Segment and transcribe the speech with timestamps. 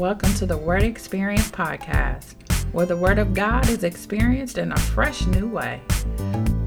[0.00, 2.32] Welcome to the Word Experience Podcast,
[2.72, 5.82] where the Word of God is experienced in a fresh new way.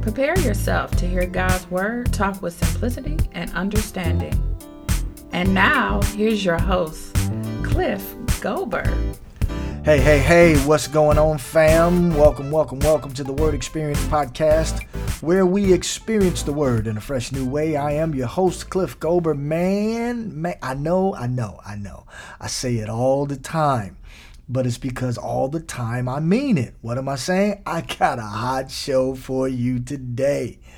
[0.04, 4.40] Prepare yourself to hear God's Word talk with simplicity and understanding.
[5.32, 7.16] And now, here's your host,
[7.64, 8.04] Cliff
[8.40, 8.86] Gober.
[9.84, 12.16] Hey, hey, hey, what's going on, fam?
[12.16, 14.82] Welcome, welcome, welcome to the Word Experience Podcast,
[15.22, 17.76] where we experience the Word in a fresh new way.
[17.76, 19.38] I am your host, Cliff Gober.
[19.38, 22.06] Man, man, I know, I know, I know.
[22.40, 23.98] I say it all the time,
[24.48, 26.76] but it's because all the time I mean it.
[26.80, 27.62] What am I saying?
[27.66, 30.60] I got a hot show for you today.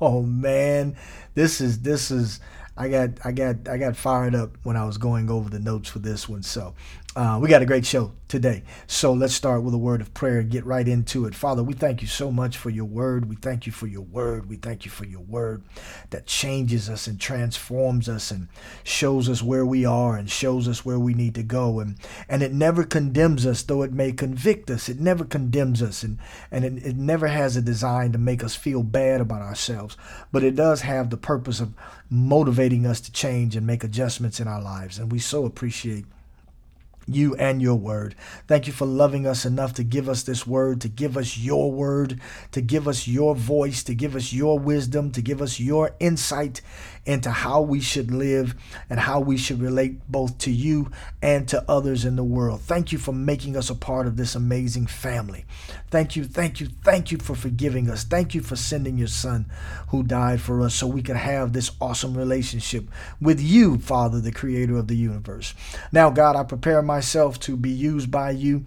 [0.00, 0.96] Oh, man,
[1.34, 2.40] this is, this is,
[2.78, 5.88] I got I got I got fired up when I was going over the notes
[5.88, 6.44] for this one.
[6.44, 6.74] So
[7.16, 8.62] uh, we got a great show today.
[8.86, 11.34] So let's start with a word of prayer and get right into it.
[11.34, 13.28] Father, we thank you so much for your word.
[13.28, 14.48] We thank you for your word.
[14.48, 15.64] We thank you for your word
[16.10, 18.48] that changes us and transforms us and
[18.84, 21.80] shows us where we are and shows us where we need to go.
[21.80, 21.96] And
[22.28, 24.88] and it never condemns us, though it may convict us.
[24.90, 26.18] It never condemns us and,
[26.50, 29.96] and it, it never has a design to make us feel bad about ourselves.
[30.30, 31.72] But it does have the purpose of
[32.10, 34.98] motivating us to change and make adjustments in our lives.
[34.98, 36.04] And we so appreciate
[37.08, 38.14] you and your word.
[38.46, 41.72] Thank you for loving us enough to give us this word, to give us your
[41.72, 42.20] word,
[42.52, 46.60] to give us your voice, to give us your wisdom, to give us your insight
[47.06, 48.54] into how we should live
[48.90, 50.90] and how we should relate both to you
[51.22, 52.60] and to others in the world.
[52.60, 55.44] Thank you for making us a part of this amazing family.
[55.90, 58.04] Thank you, thank you, thank you for forgiving us.
[58.04, 59.46] Thank you for sending your son
[59.88, 62.84] who died for us so we could have this awesome relationship
[63.20, 65.54] with you, Father, the creator of the universe.
[65.92, 68.64] Now, God, I prepare myself to be used by you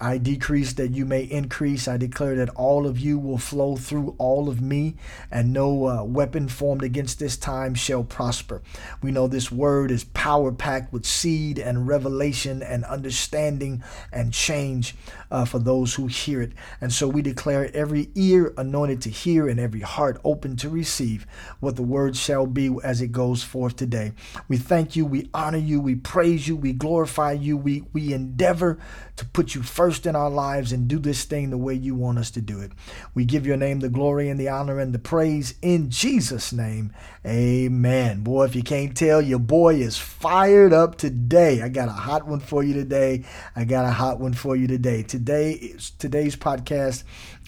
[0.00, 1.86] I decrease that you may increase.
[1.86, 4.96] I declare that all of you will flow through all of me,
[5.30, 8.62] and no uh, weapon formed against this time shall prosper.
[9.02, 14.94] We know this word is power packed with seed and revelation and understanding and change
[15.30, 16.52] uh, for those who hear it.
[16.80, 21.26] And so we declare every ear anointed to hear and every heart open to receive
[21.60, 24.12] what the word shall be as it goes forth today.
[24.48, 28.78] We thank you, we honor you, we praise you, we glorify you, we, we endeavor
[29.16, 32.18] to put you first in our lives and do this thing the way you want
[32.18, 32.72] us to do it.
[33.14, 36.92] We give your name the glory and the honor and the praise in Jesus' name.
[37.26, 38.22] Amen.
[38.22, 41.62] Boy, if you can't tell, your boy is fired up today.
[41.62, 43.24] I got a hot one for you today.
[43.56, 45.02] I got a hot one for you today.
[45.02, 47.02] Today is today's podcast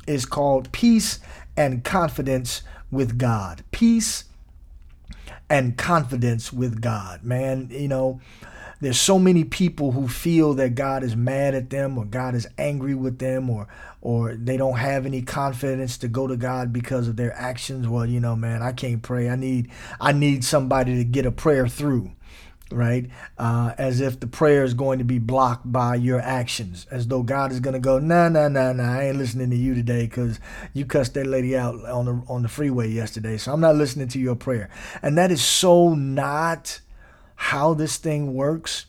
[0.06, 1.20] is called Peace
[1.56, 3.62] and Confidence with God.
[3.70, 4.24] Peace
[5.48, 7.22] and confidence with God.
[7.24, 8.20] Man, you know,
[8.82, 12.48] there's so many people who feel that God is mad at them or God is
[12.58, 13.68] angry with them or
[14.00, 17.86] or they don't have any confidence to go to God because of their actions.
[17.86, 19.30] Well, you know, man, I can't pray.
[19.30, 19.70] I need
[20.00, 22.10] I need somebody to get a prayer through
[22.72, 23.10] right?
[23.36, 27.22] Uh, as if the prayer is going to be blocked by your actions, as though
[27.22, 30.06] God is going to go, nah, nah, nah, nah, I ain't listening to you today
[30.06, 30.40] because
[30.72, 34.08] you cussed that lady out on the on the freeway yesterday, so I'm not listening
[34.08, 34.70] to your prayer.
[35.02, 36.80] And that is so not
[37.42, 38.86] how this thing works.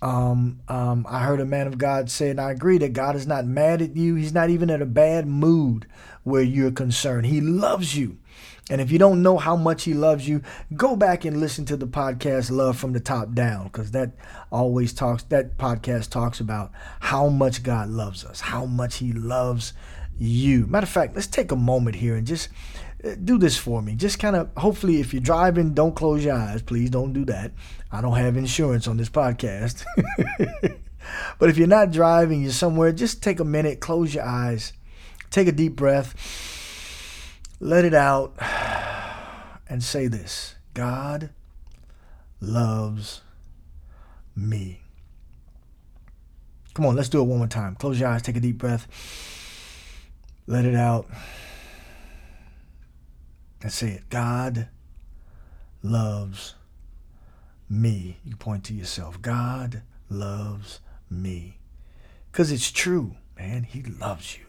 [0.00, 3.26] Um, um, I heard a man of God say, and I agree that God is
[3.26, 4.14] not mad at you.
[4.14, 5.86] He's not even in a bad mood
[6.24, 7.26] where you're concerned.
[7.26, 8.16] He loves you.
[8.70, 10.40] And if you don't know how much he loves you,
[10.74, 14.12] go back and listen to the podcast Love from the Top Down because that
[14.50, 19.74] always talks that podcast talks about how much God loves us, how much he loves
[20.18, 20.66] you.
[20.66, 22.48] Matter of fact, let's take a moment here and just
[23.24, 23.94] do this for me.
[23.94, 26.62] Just kind of, hopefully, if you're driving, don't close your eyes.
[26.62, 27.52] Please don't do that.
[27.90, 29.84] I don't have insurance on this podcast.
[31.38, 34.72] but if you're not driving, you're somewhere, just take a minute, close your eyes,
[35.30, 36.14] take a deep breath,
[37.58, 38.34] let it out,
[39.68, 41.30] and say this God
[42.40, 43.22] loves
[44.36, 44.80] me.
[46.74, 47.74] Come on, let's do it one more time.
[47.74, 48.86] Close your eyes, take a deep breath,
[50.46, 51.08] let it out.
[53.62, 54.08] And say it.
[54.08, 54.68] God
[55.82, 56.54] loves
[57.68, 58.18] me.
[58.24, 59.20] You point to yourself.
[59.20, 60.80] God loves
[61.10, 61.58] me.
[62.30, 63.64] Because it's true, man.
[63.64, 64.44] He loves you.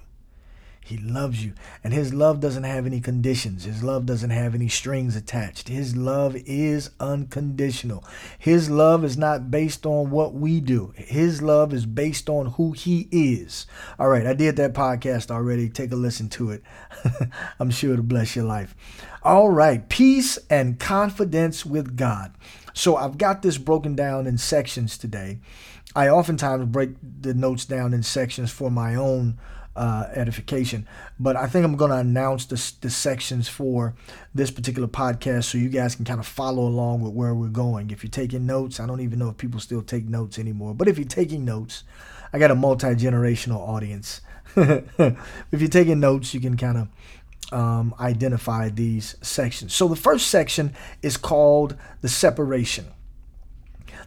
[0.84, 1.54] He loves you.
[1.84, 3.66] And his love doesn't have any conditions.
[3.66, 5.70] His love doesn't have any strings attached.
[5.70, 8.04] His love is unconditional.
[8.38, 10.92] His love is not based on what we do.
[10.98, 13.68] His love is based on who he is.
[14.00, 15.70] All right, I did that podcast already.
[15.70, 16.64] Take a listen to it.
[17.60, 18.76] I'm sure it'll bless your life.
[19.24, 22.34] All right, peace and confidence with God.
[22.74, 25.40] So I've got this broken down in sections today.
[25.96, 29.40] I oftentimes break the notes down in sections for my own
[29.76, 30.88] uh, edification.
[31.20, 33.94] But I think I'm going to announce the, the sections for
[34.34, 37.90] this particular podcast so you guys can kind of follow along with where we're going.
[37.92, 40.74] If you're taking notes, I don't even know if people still take notes anymore.
[40.74, 41.84] But if you're taking notes,
[42.34, 44.22] I got a multi generational audience.
[44.56, 46.88] if you're taking notes, you can kind of
[47.52, 49.74] um, identify these sections.
[49.74, 52.88] So the first section is called the separation.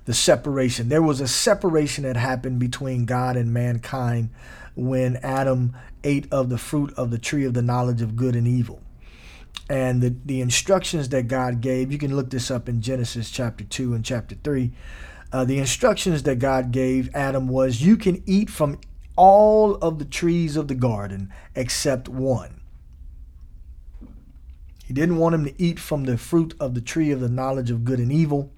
[0.05, 0.91] The separation.
[0.91, 4.31] There was a separation that happened between God and mankind
[4.75, 8.49] when Adam ate of the fruit of the tree of the knowledge of good and
[8.49, 8.81] evil.
[9.69, 13.65] And the, the instructions that God gave, you can look this up in Genesis chapter
[13.65, 14.73] 2 and chapter 3.
[15.33, 18.79] Uh, the instructions that God gave Adam was you can eat from
[19.17, 22.61] all of the trees of the garden except one.
[24.85, 27.71] He didn't want him to eat from the fruit of the tree of the knowledge
[27.71, 28.53] of good and evil.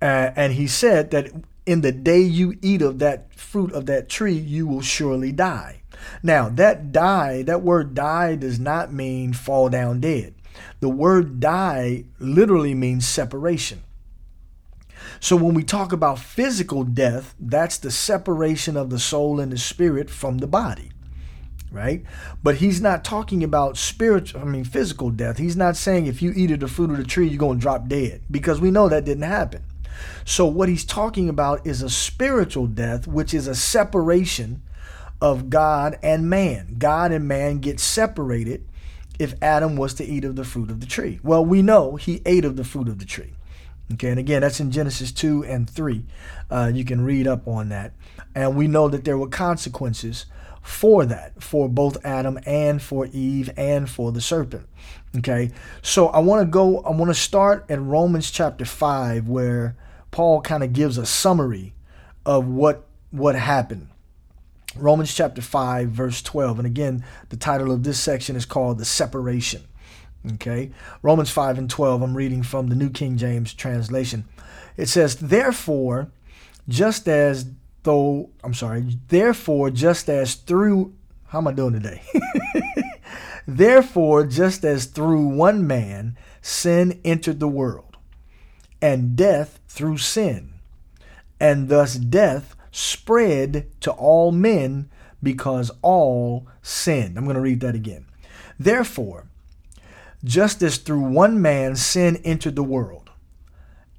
[0.00, 1.30] Uh, and he said that
[1.68, 5.82] in the day you eat of that fruit of that tree, you will surely die.
[6.22, 10.34] Now, that die, that word die does not mean fall down dead.
[10.80, 13.82] The word die literally means separation.
[15.20, 19.58] So when we talk about physical death, that's the separation of the soul and the
[19.58, 20.90] spirit from the body.
[21.70, 22.02] Right?
[22.42, 25.36] But he's not talking about spiritual, I mean, physical death.
[25.36, 27.62] He's not saying if you eat of the fruit of the tree, you're going to
[27.62, 29.62] drop dead because we know that didn't happen.
[30.24, 34.62] So, what he's talking about is a spiritual death, which is a separation
[35.20, 36.76] of God and man.
[36.78, 38.64] God and man get separated
[39.18, 41.18] if Adam was to eat of the fruit of the tree.
[41.22, 43.32] Well, we know he ate of the fruit of the tree.
[43.94, 46.04] Okay, and again, that's in Genesis 2 and 3.
[46.50, 47.94] Uh, you can read up on that.
[48.34, 50.26] And we know that there were consequences
[50.62, 54.68] for that, for both Adam and for Eve and for the serpent.
[55.16, 55.50] Okay,
[55.80, 59.74] so I want to go, I want to start in Romans chapter 5, where
[60.10, 61.74] Paul kind of gives a summary
[62.24, 63.88] of what what happened.
[64.76, 68.84] Romans chapter 5 verse 12 and again the title of this section is called the
[68.84, 69.62] separation.
[70.34, 70.70] Okay?
[71.02, 74.24] Romans 5 and 12 I'm reading from the New King James translation.
[74.76, 76.10] It says therefore
[76.68, 77.46] just as
[77.82, 80.94] though I'm sorry, therefore just as through
[81.28, 82.02] how am I doing today?
[83.46, 87.96] therefore just as through one man sin entered the world
[88.80, 90.54] and death through sin.
[91.38, 94.90] And thus death spread to all men
[95.22, 97.16] because all sinned.
[97.16, 98.06] I'm going to read that again.
[98.58, 99.26] Therefore,
[100.24, 103.10] just as through one man sin entered the world,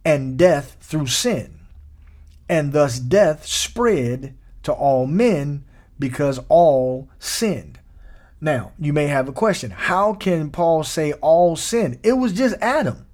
[0.04, 1.60] and death through sin,
[2.48, 5.64] and thus death spread to all men
[5.98, 7.80] because all sinned.
[8.42, 9.72] Now, you may have a question.
[9.72, 12.00] How can Paul say all sin?
[12.04, 13.06] It was just Adam.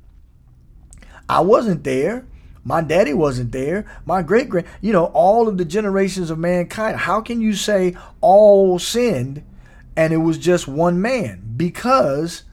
[1.27, 2.25] I wasn't there.
[2.67, 3.85] My daddy wasn't there.
[4.05, 6.97] My great grand, you know, all of the generations of mankind.
[6.97, 9.43] How can you say all sinned
[9.95, 11.53] and it was just one man?
[11.55, 12.43] Because,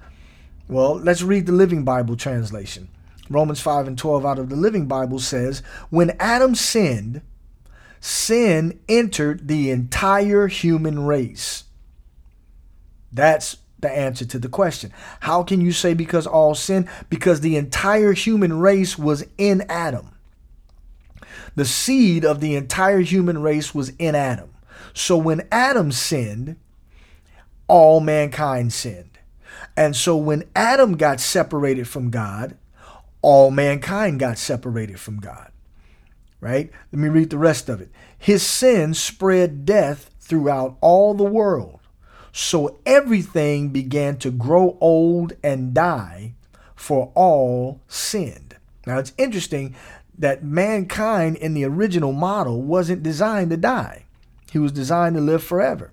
[0.68, 2.88] well, let's read the Living Bible translation.
[3.30, 7.22] Romans 5 and 12 out of the Living Bible says, When Adam sinned,
[7.98, 11.64] sin entered the entire human race.
[13.10, 14.92] That's the answer to the question.
[15.20, 16.88] How can you say because all sin?
[17.10, 20.14] Because the entire human race was in Adam.
[21.54, 24.54] The seed of the entire human race was in Adam.
[24.94, 26.56] So when Adam sinned,
[27.68, 29.18] all mankind sinned.
[29.76, 32.56] And so when Adam got separated from God,
[33.20, 35.50] all mankind got separated from God.
[36.40, 36.70] Right?
[36.90, 37.90] Let me read the rest of it.
[38.18, 41.80] His sin spread death throughout all the world
[42.32, 46.34] so everything began to grow old and die,
[46.74, 48.56] for all sinned.
[48.86, 49.76] Now it's interesting
[50.18, 54.04] that mankind in the original model wasn't designed to die.
[54.50, 55.92] He was designed to live forever.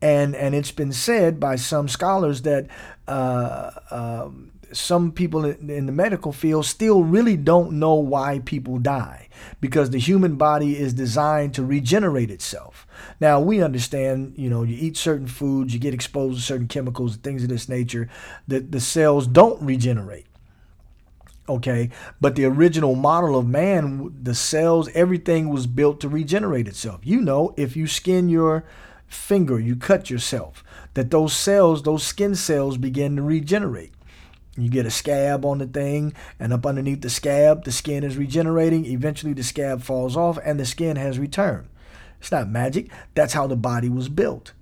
[0.00, 2.66] And, and it's been said by some scholars that
[3.06, 9.28] uh, um, some people in the medical field still really don't know why people die
[9.60, 12.86] because the human body is designed to regenerate itself.
[13.20, 17.16] Now, we understand, you know, you eat certain foods, you get exposed to certain chemicals,
[17.16, 18.08] things of this nature,
[18.48, 20.26] that the cells don't regenerate.
[21.48, 27.00] Okay, but the original model of man, the cells, everything was built to regenerate itself.
[27.02, 28.64] You know, if you skin your
[29.08, 30.64] finger, you cut yourself,
[30.94, 33.92] that those cells, those skin cells begin to regenerate.
[34.56, 38.18] You get a scab on the thing, and up underneath the scab, the skin is
[38.18, 38.84] regenerating.
[38.84, 41.68] Eventually, the scab falls off, and the skin has returned.
[42.20, 42.90] It's not magic.
[43.14, 44.52] That's how the body was built.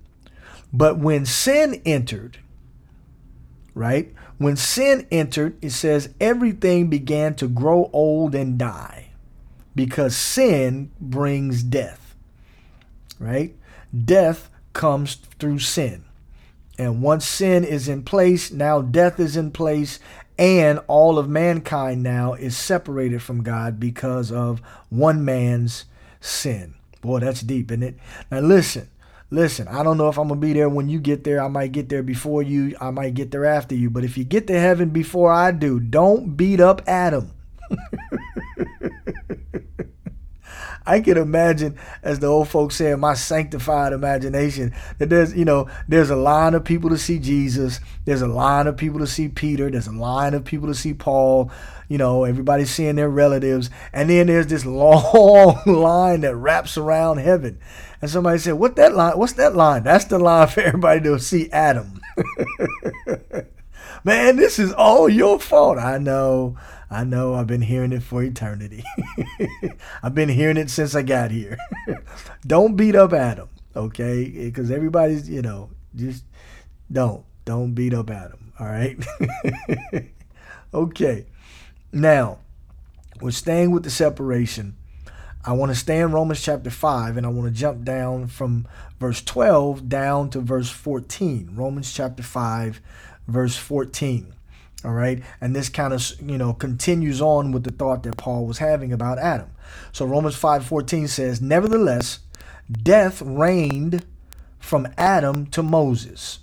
[0.73, 2.39] But when sin entered,
[3.75, 4.13] right?
[4.37, 9.11] When sin entered, it says everything began to grow old and die
[9.75, 12.15] because sin brings death,
[13.19, 13.55] right?
[13.93, 16.05] Death comes through sin.
[16.81, 19.99] And once sin is in place, now death is in place,
[20.35, 25.85] and all of mankind now is separated from God because of one man's
[26.19, 26.73] sin.
[27.01, 27.97] Boy, that's deep, isn't it?
[28.31, 28.89] Now, listen,
[29.29, 31.39] listen, I don't know if I'm going to be there when you get there.
[31.39, 33.91] I might get there before you, I might get there after you.
[33.91, 37.29] But if you get to heaven before I do, don't beat up Adam.
[40.85, 45.45] I can imagine, as the old folks say, in my sanctified imagination, that there's, you
[45.45, 47.79] know, there's a line of people to see Jesus.
[48.05, 49.69] There's a line of people to see Peter.
[49.69, 51.51] There's a line of people to see Paul.
[51.87, 53.69] You know, everybody's seeing their relatives.
[53.93, 57.59] And then there's this long line that wraps around heaven.
[58.01, 59.17] And somebody said, What that line?
[59.17, 59.83] What's that line?
[59.83, 62.01] That's the line for everybody to see Adam.
[64.03, 65.77] Man, this is all your fault.
[65.77, 66.57] I know.
[66.91, 68.83] I know I've been hearing it for eternity.
[70.03, 71.57] I've been hearing it since I got here.
[72.45, 74.29] don't beat up Adam, okay?
[74.29, 76.25] Because everybody's, you know, just
[76.91, 77.23] don't.
[77.45, 79.03] Don't beat up Adam, all right?
[80.73, 81.25] okay.
[81.93, 82.39] Now,
[83.21, 84.75] we're staying with the separation.
[85.45, 88.67] I want to stay in Romans chapter 5 and I want to jump down from
[88.99, 91.51] verse 12 down to verse 14.
[91.55, 92.81] Romans chapter 5,
[93.27, 94.33] verse 14.
[94.83, 95.21] All right.
[95.39, 98.91] And this kind of, you know, continues on with the thought that Paul was having
[98.91, 99.49] about Adam.
[99.91, 102.19] So Romans 5:14 says, "Nevertheless,
[102.71, 104.05] death reigned
[104.59, 106.39] from Adam to Moses,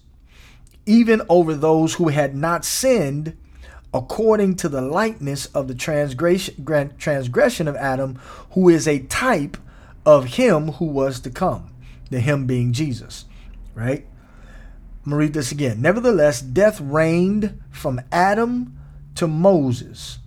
[0.87, 3.37] even over those who had not sinned,
[3.93, 6.65] according to the likeness of the transgression
[6.99, 8.19] transgression of Adam,
[8.51, 9.57] who is a type
[10.07, 11.71] of him who was to come,
[12.11, 13.25] the him being Jesus."
[13.75, 14.07] Right?
[15.09, 15.81] I'm going to read this again.
[15.81, 18.79] Nevertheless, death reigned from Adam
[19.15, 20.19] to Moses,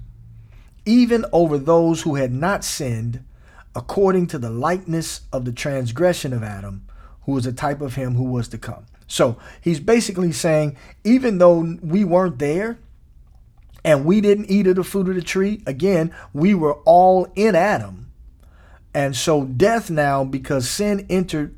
[0.87, 3.23] even over those who had not sinned,
[3.75, 6.83] according to the likeness of the transgression of Adam,
[7.25, 8.87] who was a type of him who was to come.
[9.05, 12.79] So he's basically saying, even though we weren't there
[13.85, 17.53] and we didn't eat of the fruit of the tree, again, we were all in
[17.53, 18.11] Adam.
[18.95, 21.55] And so death now, because sin entered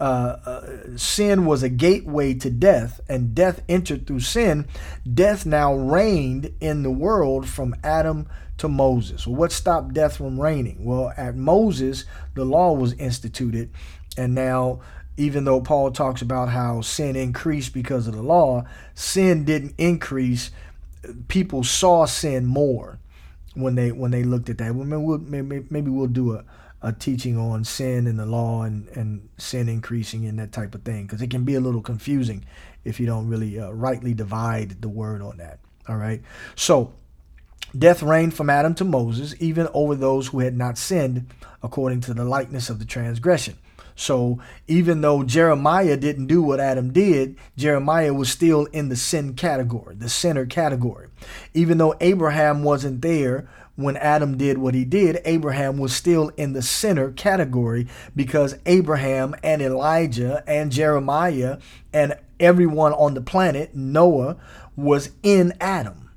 [0.00, 4.66] uh, uh, sin was a gateway to death, and death entered through sin,
[5.12, 8.28] death now reigned in the world from Adam
[8.58, 9.26] to Moses.
[9.26, 10.84] Well, what stopped death from reigning?
[10.84, 13.70] Well, at Moses, the law was instituted,
[14.16, 14.80] and now,
[15.16, 18.64] even though Paul talks about how sin increased because of the law,
[18.94, 20.50] sin didn't increase.
[21.26, 22.98] People saw sin more
[23.54, 24.74] when they when they looked at that.
[24.74, 26.44] Well, maybe we'll, maybe, maybe we'll do a
[26.80, 30.82] a teaching on sin and the law and, and sin increasing and that type of
[30.82, 32.44] thing because it can be a little confusing
[32.84, 35.58] if you don't really uh, rightly divide the word on that.
[35.88, 36.22] All right.
[36.54, 36.92] So
[37.76, 41.26] death reigned from Adam to Moses, even over those who had not sinned
[41.62, 43.58] according to the likeness of the transgression.
[43.96, 49.34] So even though Jeremiah didn't do what Adam did, Jeremiah was still in the sin
[49.34, 51.08] category, the sinner category.
[51.52, 56.52] Even though Abraham wasn't there when Adam did what he did, Abraham was still in
[56.52, 61.58] the sinner category because Abraham and Elijah and Jeremiah
[61.92, 64.36] and everyone on the planet, Noah,
[64.74, 66.10] was in Adam.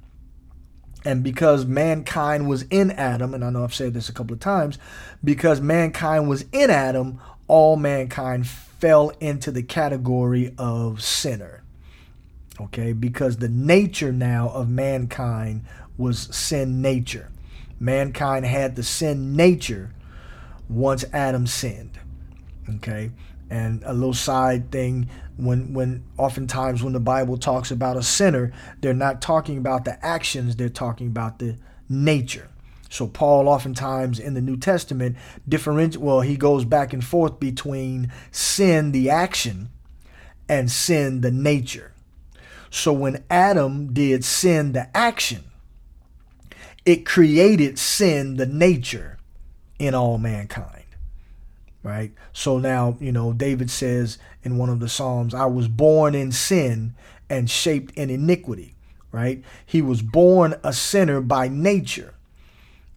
[1.05, 4.39] And because mankind was in Adam, and I know I've said this a couple of
[4.39, 4.79] times,
[5.23, 11.63] because mankind was in Adam, all mankind fell into the category of sinner.
[12.59, 15.63] Okay, because the nature now of mankind
[15.95, 17.30] was sin nature
[17.81, 19.91] mankind had the sin nature
[20.69, 21.99] once Adam sinned.
[22.75, 23.11] Okay?
[23.49, 28.53] And a little side thing when when oftentimes when the Bible talks about a sinner,
[28.79, 31.57] they're not talking about the actions, they're talking about the
[31.89, 32.47] nature.
[32.89, 38.11] So Paul oftentimes in the New Testament different well, he goes back and forth between
[38.31, 39.69] sin the action
[40.47, 41.93] and sin the nature.
[42.69, 45.50] So when Adam did sin the action,
[46.85, 49.17] it created sin, the nature,
[49.79, 50.85] in all mankind.
[51.83, 52.11] Right?
[52.33, 56.31] So now, you know, David says in one of the Psalms, I was born in
[56.31, 56.93] sin
[57.29, 58.75] and shaped in iniquity.
[59.11, 59.43] Right?
[59.65, 62.13] He was born a sinner by nature.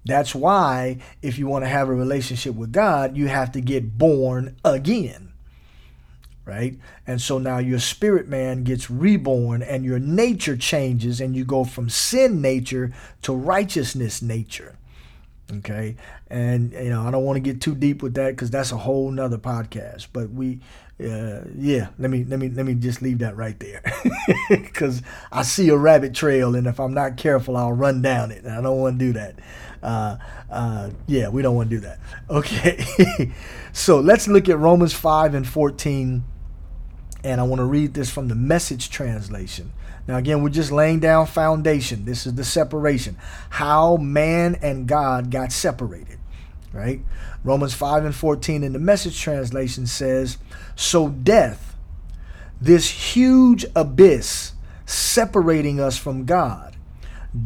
[0.04, 3.98] That's why, if you want to have a relationship with God, you have to get
[3.98, 5.33] born again
[6.44, 6.76] right?
[7.06, 11.64] And so now your spirit man gets reborn and your nature changes and you go
[11.64, 14.76] from sin nature to righteousness nature.
[15.58, 15.96] Okay.
[16.28, 18.76] And, you know, I don't want to get too deep with that because that's a
[18.76, 20.08] whole nother podcast.
[20.12, 20.60] But we,
[20.98, 23.82] uh, yeah, let me, let me, let me just leave that right there
[24.48, 28.44] because I see a rabbit trail and if I'm not careful, I'll run down it.
[28.44, 29.38] And I don't want to do that.
[29.82, 30.16] Uh,
[30.50, 31.98] uh, yeah, we don't want to do that.
[32.30, 33.32] Okay.
[33.72, 36.24] so let's look at Romans 5 and 14
[37.24, 39.72] And I want to read this from the message translation.
[40.06, 42.04] Now, again, we're just laying down foundation.
[42.04, 43.16] This is the separation.
[43.48, 46.18] How man and God got separated,
[46.72, 47.00] right?
[47.42, 50.36] Romans 5 and 14 in the message translation says,
[50.76, 51.74] So death,
[52.60, 54.52] this huge abyss
[54.84, 56.76] separating us from God,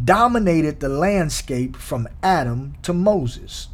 [0.04, 3.68] dominated the landscape from Adam to Moses.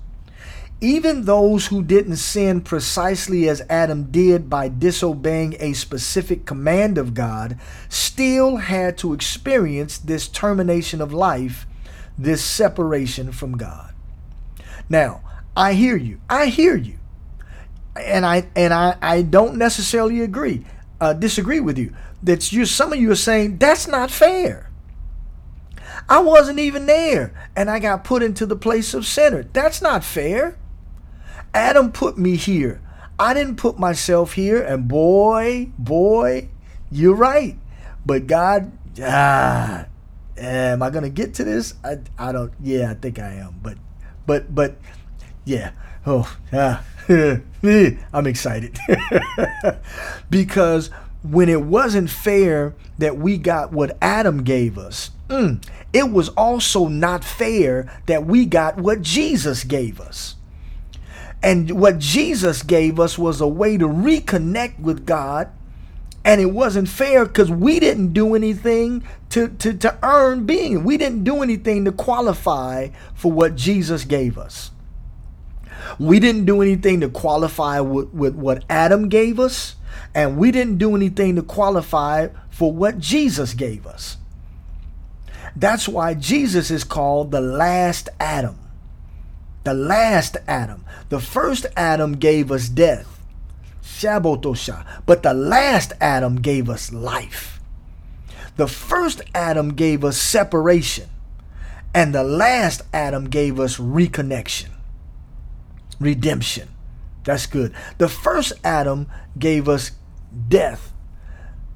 [0.85, 7.15] Even those who didn't sin precisely as Adam did by disobeying a specific command of
[7.15, 11.67] God still had to experience this termination of life,
[12.19, 13.95] this separation from God.
[14.91, 15.23] Now,
[15.57, 16.21] I hear you.
[16.29, 16.99] I hear you.
[17.97, 20.67] And I and I, I don't necessarily agree,
[21.01, 21.95] uh, disagree with you.
[22.23, 24.69] That you some of you are saying that's not fair.
[26.11, 29.45] I wasn't even there and I got put into the place of sinner.
[29.45, 30.59] That's not fair.
[31.55, 32.81] Adam put me here.
[33.19, 34.61] I didn't put myself here.
[34.63, 36.49] And boy, boy,
[36.91, 37.57] you're right.
[38.05, 39.87] But God, ah,
[40.37, 41.75] am I gonna get to this?
[41.85, 42.53] I, I don't.
[42.61, 43.55] Yeah, I think I am.
[43.63, 43.79] But,
[44.27, 44.77] but, but,
[45.45, 45.71] yeah.
[46.07, 48.79] Oh, ah, I'm excited
[50.31, 50.91] because
[51.23, 56.89] when it wasn't fair that we got what Adam gave us, mm, it was also
[56.89, 60.34] not fair that we got what Jesus gave us.
[61.45, 65.51] And what Jesus gave us was a way to reconnect with God.
[66.25, 70.85] And it wasn't fair because we didn't do anything to, to, to earn being.
[70.85, 74.71] We didn't do anything to qualify for what Jesus gave us.
[75.99, 79.77] We didn't do anything to qualify with, with what Adam gave us.
[80.15, 84.17] And we didn't do anything to qualify for what Jesus gave us.
[85.55, 88.64] That's why Jesus is called the last Adam
[89.65, 90.85] the last Adam.
[91.09, 93.21] The first Adam gave us death,
[93.83, 97.61] Shabotosha, but the last Adam gave us life.
[98.57, 101.09] The first Adam gave us separation,
[101.93, 104.71] and the last Adam gave us reconnection,
[105.99, 106.69] redemption.
[107.25, 107.75] That's good.
[107.99, 109.93] The first Adam gave us
[110.49, 110.93] death.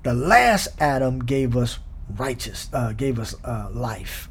[0.03, 1.79] The last Adam gave us
[2.17, 4.29] righteous, uh, gave us uh, life.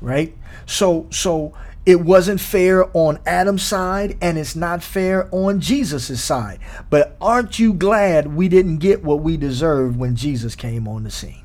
[0.00, 0.36] Right.
[0.66, 1.54] So so
[1.86, 6.58] it wasn't fair on Adam's side and it's not fair on Jesus' side.
[6.88, 11.10] But aren't you glad we didn't get what we deserved when Jesus came on the
[11.10, 11.44] scene?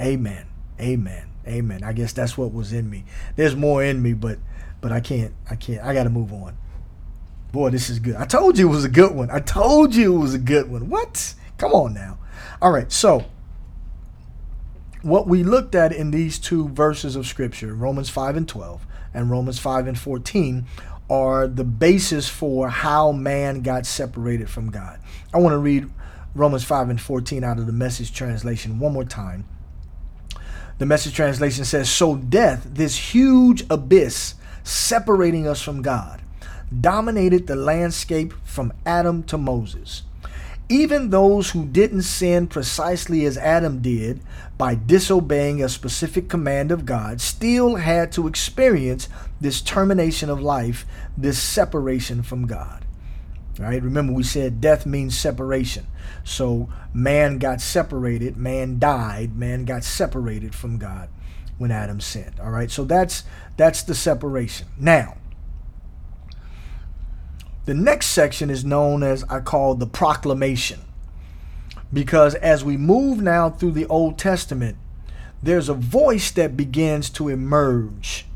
[0.00, 0.46] Amen.
[0.78, 1.30] Amen.
[1.46, 1.82] Amen.
[1.82, 3.04] I guess that's what was in me.
[3.36, 4.38] There's more in me, but
[4.80, 6.56] but I can't I can't I got to move on.
[7.52, 8.16] Boy, this is good.
[8.16, 9.30] I told you it was a good one.
[9.30, 10.90] I told you it was a good one.
[10.90, 11.34] What?
[11.56, 12.18] Come on now.
[12.60, 12.90] All right.
[12.92, 13.24] So,
[15.00, 18.86] what we looked at in these two verses of scripture, Romans 5 and 12,
[19.16, 20.66] and Romans 5 and 14
[21.08, 25.00] are the basis for how man got separated from God.
[25.32, 25.88] I want to read
[26.34, 29.46] Romans 5 and 14 out of the message translation one more time.
[30.78, 36.20] The message translation says, So death, this huge abyss separating us from God,
[36.78, 40.02] dominated the landscape from Adam to Moses.
[40.68, 44.20] Even those who didn't sin precisely as Adam did
[44.58, 49.08] by disobeying a specific command of God still had to experience
[49.40, 50.84] this termination of life,
[51.16, 52.84] this separation from God.
[53.58, 53.82] Right?
[53.82, 55.86] Remember, we said death means separation.
[56.24, 61.08] So man got separated, man died, man got separated from God
[61.58, 62.38] when Adam sinned.
[62.40, 63.24] All right, so that's
[63.56, 64.66] that's the separation.
[64.78, 65.16] Now,
[67.66, 70.80] the next section is known as I call the proclamation.
[71.92, 74.76] Because as we move now through the Old Testament,
[75.42, 78.26] there's a voice that begins to emerge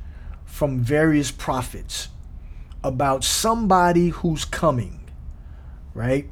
[0.45, 2.09] from various prophets
[2.83, 5.01] about somebody who's coming,
[5.95, 6.29] right?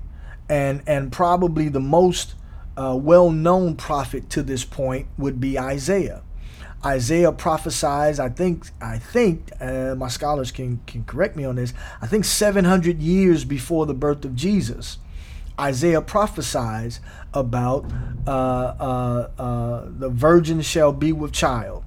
[0.48, 2.34] And and probably the most
[2.76, 6.22] uh, well-known prophet to this point would be Isaiah.
[6.84, 11.74] Isaiah prophesies, I think, I think, uh, my scholars can, can correct me on this,
[12.00, 14.98] I think 700 years before the birth of Jesus,
[15.58, 17.00] Isaiah prophesies
[17.34, 17.84] about
[18.26, 21.84] uh, uh, uh, the virgin shall be with child,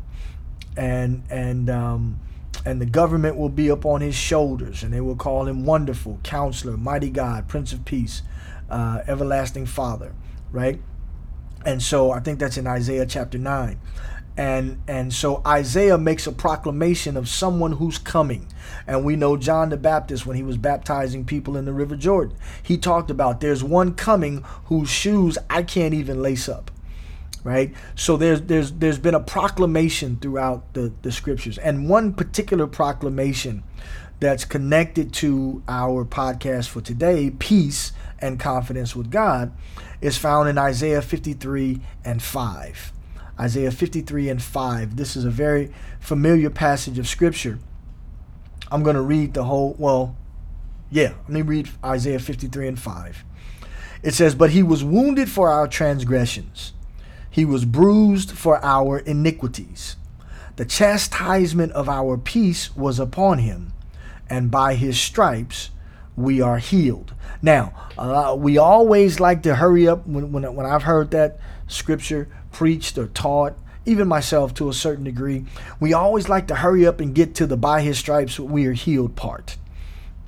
[0.75, 2.19] and and um,
[2.65, 6.75] and the government will be upon his shoulders, and they will call him Wonderful, Counselor,
[6.75, 8.23] Mighty God, Prince of Peace,
[8.69, 10.13] uh, Everlasting Father,
[10.51, 10.82] right?
[11.65, 13.80] And so I think that's in Isaiah chapter nine
[14.37, 18.47] and and so Isaiah makes a proclamation of someone who's coming.
[18.87, 22.37] And we know John the Baptist when he was baptizing people in the river Jordan
[22.63, 26.71] he talked about there's one coming whose shoes I can't even lace up
[27.43, 27.73] right?
[27.95, 31.57] So there's there's there's been a proclamation throughout the the scriptures.
[31.57, 33.63] And one particular proclamation
[34.19, 39.51] that's connected to our podcast for today, Peace and Confidence with God,
[39.99, 42.93] is found in Isaiah 53 and 5.
[43.41, 44.95] Isaiah 53 and 5.
[44.95, 47.58] This is a very familiar passage of Scripture.
[48.71, 50.15] I'm going to read the whole, well,
[50.91, 53.25] yeah, let me read Isaiah 53 and 5.
[54.04, 56.73] It says, But he was wounded for our transgressions,
[57.32, 59.95] he was bruised for our iniquities.
[60.58, 63.73] The chastisement of our peace was upon him,
[64.30, 65.71] and by his stripes
[66.15, 67.15] we are healed.
[67.41, 72.27] Now, uh, we always like to hurry up when, when, when I've heard that scripture
[72.51, 75.45] preached or taught, even myself to a certain degree.
[75.79, 78.73] We always like to hurry up and get to the by his stripes we are
[78.73, 79.57] healed part.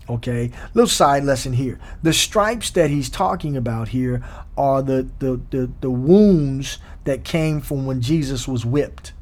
[0.10, 1.80] Okay, little side lesson here.
[2.02, 4.22] The stripes that he's talking about here
[4.58, 9.14] are the, the, the, the wounds that came from when Jesus was whipped.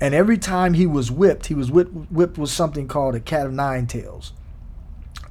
[0.00, 3.46] And every time he was whipped, he was whipped, whipped with something called a cat
[3.46, 4.32] of nine tails.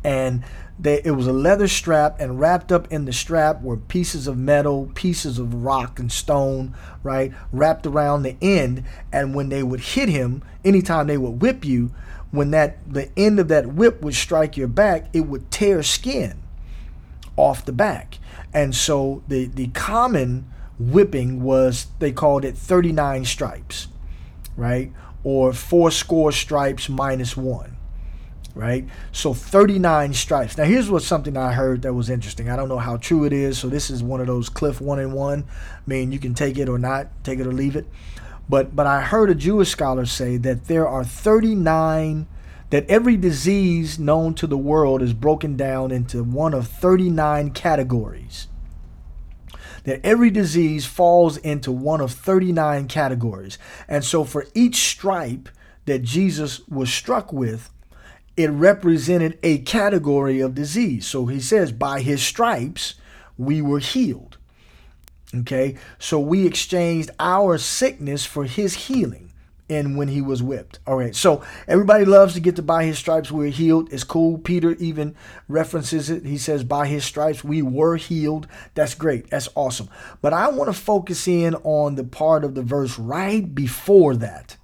[0.03, 0.43] And
[0.77, 4.37] they, it was a leather strap, and wrapped up in the strap were pieces of
[4.37, 7.33] metal, pieces of rock and stone, right?
[7.51, 8.83] Wrapped around the end.
[9.11, 11.91] And when they would hit him, anytime they would whip you,
[12.31, 16.41] when that the end of that whip would strike your back, it would tear skin
[17.37, 18.19] off the back.
[18.53, 20.45] And so the, the common
[20.79, 23.87] whipping was they called it 39 stripes,
[24.55, 24.91] right?
[25.23, 27.74] Or four score stripes minus one,
[28.55, 28.87] right?
[29.11, 30.57] So 39 stripes.
[30.57, 32.49] Now here's what something I heard that was interesting.
[32.49, 33.59] I don't know how true it is.
[33.59, 35.45] So this is one of those cliff one and one.
[35.49, 37.85] I mean, you can take it or not, take it or leave it.
[38.47, 42.27] But but I heard a Jewish scholar say that there are 39
[42.69, 48.47] that every disease known to the world is broken down into one of 39 categories.
[49.83, 53.59] That every disease falls into one of 39 categories.
[53.87, 55.47] And so for each stripe
[55.85, 57.69] that Jesus was struck with,
[58.37, 61.07] it represented a category of disease.
[61.07, 62.95] So he says, by his stripes,
[63.37, 64.37] we were healed.
[65.33, 69.33] Okay, so we exchanged our sickness for his healing
[69.69, 70.79] and when he was whipped.
[70.85, 73.91] All right, so everybody loves to get to by his stripes we are healed.
[73.91, 74.37] It's cool.
[74.37, 75.15] Peter even
[75.47, 76.25] references it.
[76.25, 78.47] He says, by his stripes we were healed.
[78.75, 79.29] That's great.
[79.29, 79.89] That's awesome.
[80.21, 84.57] But I want to focus in on the part of the verse right before that.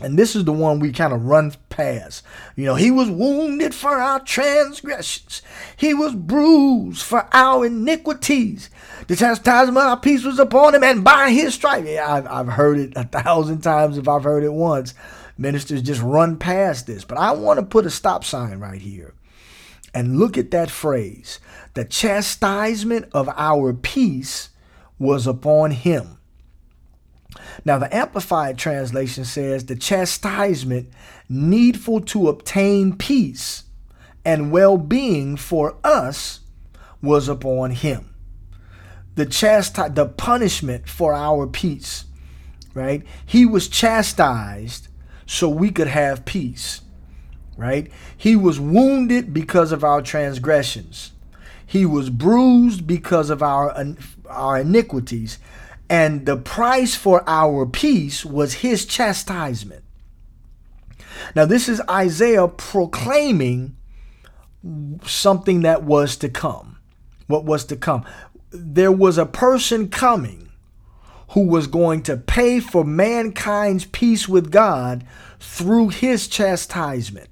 [0.00, 2.24] And this is the one we kind of run past.
[2.56, 5.40] You know, he was wounded for our transgressions,
[5.76, 8.70] he was bruised for our iniquities.
[9.06, 11.88] The chastisement of our peace was upon him, and by his stripes.
[11.88, 14.94] Yeah, I've, I've heard it a thousand times if I've heard it once.
[15.36, 17.04] Ministers just run past this.
[17.04, 19.14] But I want to put a stop sign right here
[19.92, 21.38] and look at that phrase.
[21.74, 24.50] The chastisement of our peace
[24.98, 26.18] was upon him.
[27.64, 30.88] Now, the Amplified translation says the chastisement
[31.28, 33.64] needful to obtain peace
[34.24, 36.40] and well being for us
[37.02, 38.10] was upon him.
[39.14, 42.04] The chasti- the punishment for our peace,
[42.72, 43.02] right?
[43.24, 44.88] He was chastised
[45.26, 46.80] so we could have peace,
[47.56, 47.90] right?
[48.16, 51.12] He was wounded because of our transgressions.
[51.66, 53.74] He was bruised because of our,
[54.28, 55.38] our iniquities
[55.88, 59.84] and the price for our peace was his chastisement.
[61.34, 63.76] Now, this is Isaiah proclaiming
[65.04, 66.78] something that was to come.
[67.26, 68.04] What was to come?
[68.50, 70.50] There was a person coming
[71.30, 75.04] who was going to pay for mankind's peace with God
[75.40, 77.28] through his chastisement.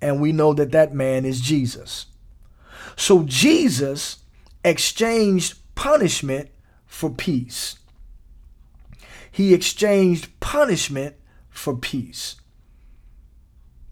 [0.00, 2.06] And we know that that man is Jesus.
[2.96, 4.18] So Jesus
[4.64, 6.50] exchanged punishment
[6.92, 7.76] for peace.
[9.30, 11.16] He exchanged punishment
[11.48, 12.36] for peace.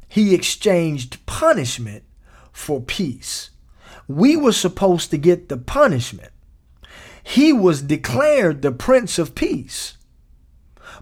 [0.07, 2.05] He exchanged punishment
[2.53, 3.51] for peace.
[4.07, 6.31] We were supposed to get the punishment.
[7.23, 9.97] He was declared the Prince of Peace.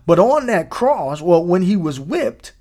[0.07, 2.53] But on that cross, well, when he was whipped,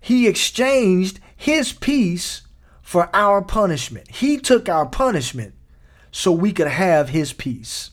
[0.00, 2.42] he exchanged his peace
[2.82, 4.08] for our punishment.
[4.12, 5.54] He took our punishment
[6.12, 7.90] so we could have his peace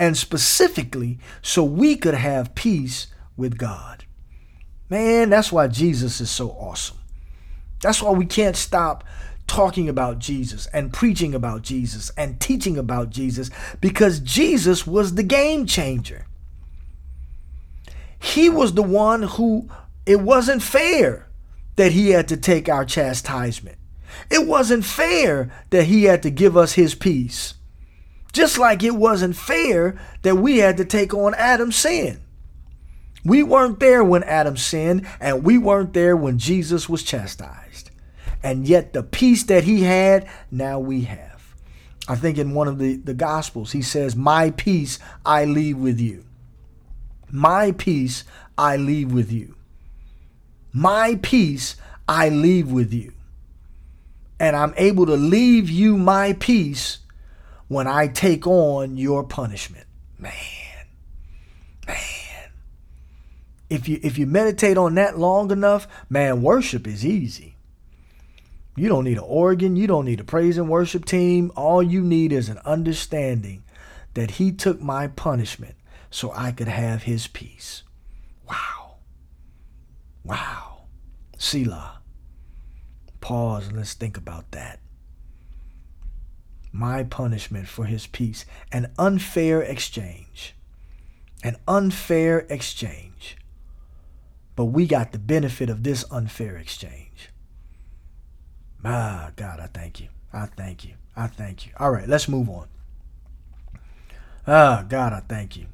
[0.00, 4.06] and specifically so we could have peace with God.
[4.88, 6.96] Man, that's why Jesus is so awesome.
[7.82, 9.04] That's why we can't stop
[9.46, 15.22] talking about Jesus and preaching about Jesus and teaching about Jesus because Jesus was the
[15.22, 16.26] game changer.
[18.18, 19.68] He was the one who
[20.06, 21.28] it wasn't fair
[21.76, 23.78] that he had to take our chastisement.
[24.30, 27.54] It wasn't fair that he had to give us his peace.
[28.32, 32.20] Just like it wasn't fair that we had to take on Adam's sin.
[33.24, 37.90] We weren't there when Adam sinned, and we weren't there when Jesus was chastised.
[38.42, 41.54] And yet, the peace that he had, now we have.
[42.08, 46.00] I think in one of the, the Gospels, he says, My peace I leave with
[46.00, 46.24] you.
[47.30, 48.24] My peace
[48.56, 49.54] I leave with you.
[50.72, 51.76] My peace
[52.08, 53.12] I leave with you.
[54.38, 56.98] And I'm able to leave you my peace
[57.70, 59.86] when I take on your punishment.
[60.18, 60.32] Man,
[61.86, 62.50] man.
[63.70, 67.54] If you if you meditate on that long enough, man, worship is easy.
[68.74, 71.52] You don't need an organ, you don't need a praise and worship team.
[71.54, 73.62] All you need is an understanding
[74.14, 75.76] that he took my punishment
[76.10, 77.84] so I could have his peace.
[78.48, 78.96] Wow.
[80.24, 80.86] Wow.
[81.38, 82.00] Selah.
[83.20, 84.80] Pause and let's think about that.
[86.72, 88.44] My punishment for his peace.
[88.72, 90.54] An unfair exchange.
[91.42, 93.36] An unfair exchange.
[94.56, 97.30] But we got the benefit of this unfair exchange.
[98.84, 100.08] Ah, God, I thank you.
[100.32, 100.94] I thank you.
[101.16, 101.72] I thank you.
[101.78, 102.68] All right, let's move on.
[104.46, 105.66] Ah, God, I thank you.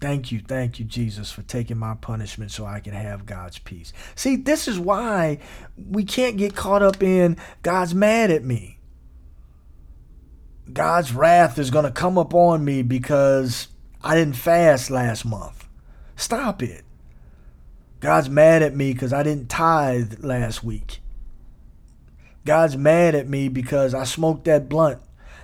[0.00, 3.92] Thank you, thank you, Jesus, for taking my punishment so I can have God's peace.
[4.14, 5.38] See, this is why
[5.76, 8.79] we can't get caught up in God's mad at me.
[10.74, 13.68] God's wrath is going to come upon me because
[14.02, 15.68] I didn't fast last month.
[16.16, 16.84] Stop it.
[18.00, 21.00] God's mad at me because I didn't tithe last week.
[22.46, 25.00] God's mad at me because I smoked that blunt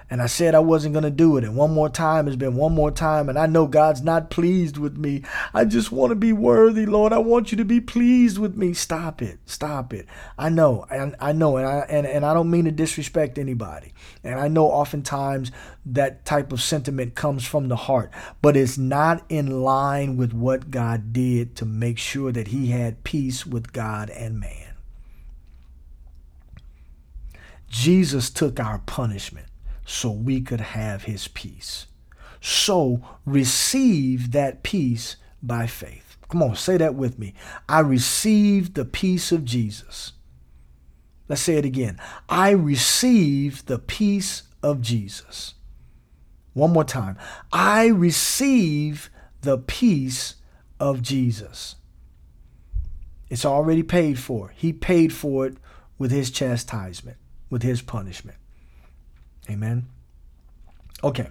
[0.09, 1.42] and I said I wasn't going to do it.
[1.42, 3.29] And one more time has been one more time.
[3.29, 5.23] And I know God's not pleased with me.
[5.53, 7.12] I just want to be worthy, Lord.
[7.12, 8.73] I want you to be pleased with me.
[8.73, 9.40] Stop it.
[9.47, 10.07] Stop it.
[10.38, 10.87] I know.
[10.90, 11.57] And I, know.
[11.57, 13.92] And I, and, and I don't mean to disrespect anybody.
[14.23, 15.51] And I know oftentimes
[15.85, 18.12] that type of sentiment comes from the heart.
[18.40, 23.03] But it's not in line with what God did to make sure that he had
[23.03, 24.75] peace with God and man.
[27.69, 29.49] Jesus took our punishment
[29.87, 31.87] so we could have his peace.
[32.40, 36.18] So receive that peace by faith.
[36.29, 37.35] Come on, say that with me.
[37.68, 40.12] I receive the peace of Jesus.
[41.29, 41.99] Let's say it again.
[42.29, 45.55] I receive the peace of Jesus.
[46.53, 47.16] One more time.
[47.53, 49.09] I receive
[49.42, 50.35] the peace
[50.81, 51.77] of Jesus.
[53.29, 54.53] It's already paid for.
[54.57, 55.57] He paid for it
[55.99, 57.18] with his chastisement,
[57.51, 58.38] with his punishment.
[59.48, 59.87] Amen.
[61.02, 61.28] Okay.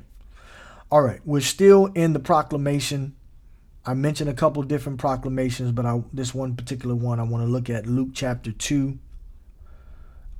[0.91, 1.19] All right.
[1.25, 3.15] We're still in the proclamation.
[3.85, 7.51] I mentioned a couple different proclamations, but I, this one particular one I want to
[7.51, 8.97] look at Luke chapter 2.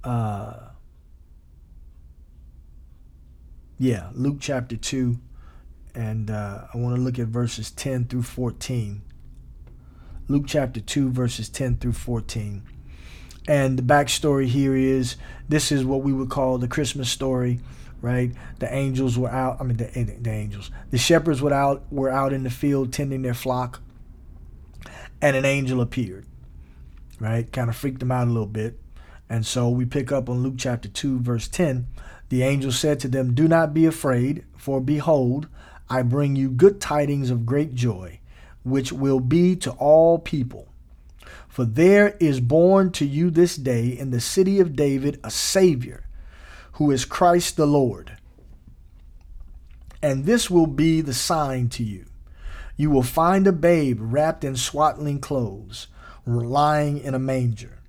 [0.04, 0.54] Uh,
[3.78, 5.20] yeah, Luke chapter 2.
[5.94, 9.02] And uh, I want to look at verses 10 through 14.
[10.28, 12.64] Luke chapter 2, verses 10 through 14.
[13.48, 17.60] And the backstory here is this is what we would call the Christmas story,
[18.02, 18.32] right?
[18.60, 19.58] The angels were out.
[19.60, 22.92] I mean, the, eh, the angels, the shepherds were out were out in the field
[22.92, 23.82] tending their flock,
[25.22, 26.26] and an angel appeared,
[27.20, 27.52] right?
[27.52, 28.80] Kind of freaked them out a little bit.
[29.30, 31.88] And so we pick up on Luke chapter 2, verse 10.
[32.30, 35.48] The angel said to them, Do not be afraid, for behold,
[35.90, 38.20] I bring you good tidings of great joy,
[38.64, 40.68] which will be to all people.
[41.56, 46.04] For there is born to you this day in the city of David a Savior,
[46.74, 48.18] who is Christ the Lord.
[50.02, 52.08] And this will be the sign to you.
[52.76, 55.88] You will find a babe wrapped in swaddling clothes,
[56.26, 57.80] lying in a manger.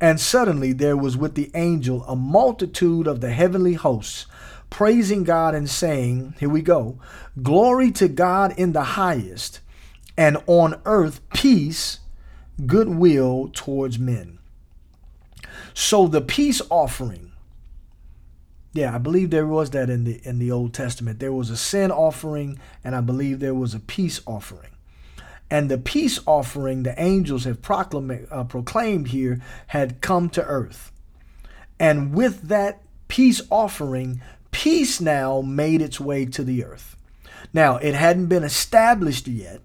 [0.00, 4.24] And suddenly there was with the angel a multitude of the heavenly hosts,
[4.70, 6.98] praising God and saying, Here we go,
[7.42, 9.60] Glory to God in the highest,
[10.16, 11.98] and on earth peace
[12.66, 14.38] goodwill towards men.
[15.74, 17.32] So the peace offering,
[18.72, 21.18] yeah, I believe there was that in the in the Old Testament.
[21.18, 24.70] There was a sin offering, and I believe there was a peace offering.
[25.50, 30.90] And the peace offering the angels have proclaimed, uh, proclaimed here had come to earth.
[31.78, 36.96] And with that peace offering, peace now made its way to the earth.
[37.52, 39.60] Now, it hadn't been established yet,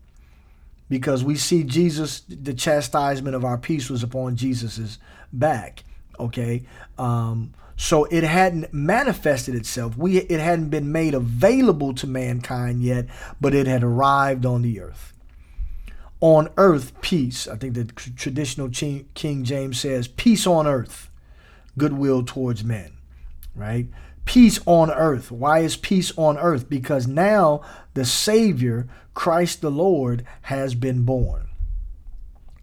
[0.89, 4.99] because we see Jesus, the chastisement of our peace was upon Jesus's
[5.33, 5.83] back.
[6.19, 6.63] Okay.
[6.97, 9.95] Um, so it hadn't manifested itself.
[9.95, 13.05] We it hadn't been made available to mankind yet,
[13.39, 15.13] but it had arrived on the earth.
[16.19, 17.47] On earth, peace.
[17.47, 21.11] I think the traditional King James says, peace on earth,
[21.77, 22.93] goodwill towards men.
[23.55, 23.87] Right?
[24.27, 25.31] Peace on earth.
[25.31, 26.69] Why is peace on earth?
[26.69, 27.61] Because now
[27.95, 31.47] the Savior Christ the Lord has been born.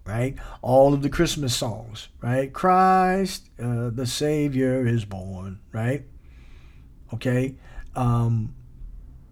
[0.07, 0.37] right?
[0.63, 2.53] All of the Christmas songs, right?
[2.53, 6.05] Christ, uh, the Savior is born, right?
[7.15, 7.55] Okay,
[7.97, 8.55] um,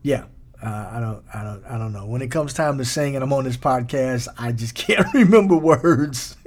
[0.03, 0.25] yeah.
[0.63, 2.07] Uh, I don't, I don't, I don't know.
[2.07, 5.57] When it comes time to sing, and I'm on this podcast, I just can't remember
[5.57, 6.37] words.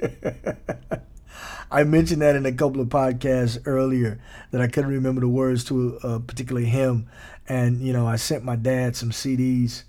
[1.70, 5.64] I mentioned that in a couple of podcasts earlier that I couldn't remember the words
[5.64, 7.08] to a particular hymn,
[7.48, 9.82] and you know, I sent my dad some CDs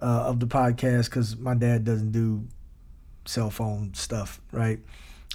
[0.00, 2.46] uh, of the podcast because my dad doesn't do
[3.24, 4.80] cell phone stuff, right?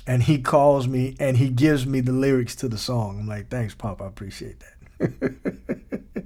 [0.05, 3.19] And he calls me and he gives me the lyrics to the song.
[3.19, 4.01] I'm like, thanks, Pop.
[4.01, 4.63] I appreciate
[4.99, 5.93] that.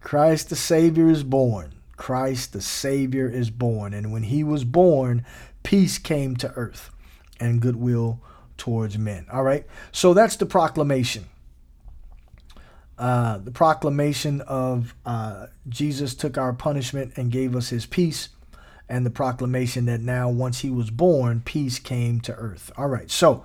[0.00, 1.74] Christ the Savior is born.
[1.96, 3.94] Christ the Savior is born.
[3.94, 5.24] And when he was born,
[5.62, 6.90] peace came to earth
[7.40, 8.20] and goodwill
[8.56, 9.26] towards men.
[9.32, 9.66] All right.
[9.92, 11.26] So that's the proclamation.
[12.96, 18.28] Uh, the proclamation of uh, Jesus took our punishment and gave us his peace
[18.88, 22.70] and the proclamation that now, once he was born, peace came to earth.
[22.76, 23.44] All right, so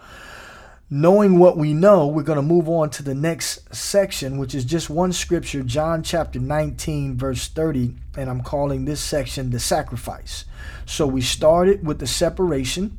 [0.89, 4.65] knowing what we know, we're going to move on to the next section, which is
[4.65, 10.45] just one scripture, John chapter 19, verse 30, and I'm calling this section the sacrifice.
[10.85, 12.98] So we started with the separation,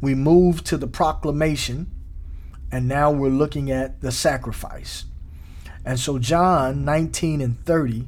[0.00, 1.90] we moved to the proclamation,
[2.70, 5.04] and now we're looking at the sacrifice.
[5.84, 8.06] And so, John 19 and 30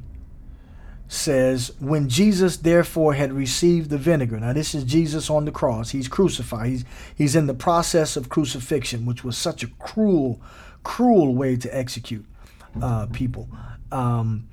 [1.07, 5.89] says, When Jesus therefore had received the vinegar, now this is Jesus on the cross,
[5.89, 10.39] he's crucified, he's, he's in the process of crucifixion, which was such a cruel,
[10.83, 12.25] cruel way to execute
[12.81, 13.49] uh, people.
[13.91, 14.47] Um,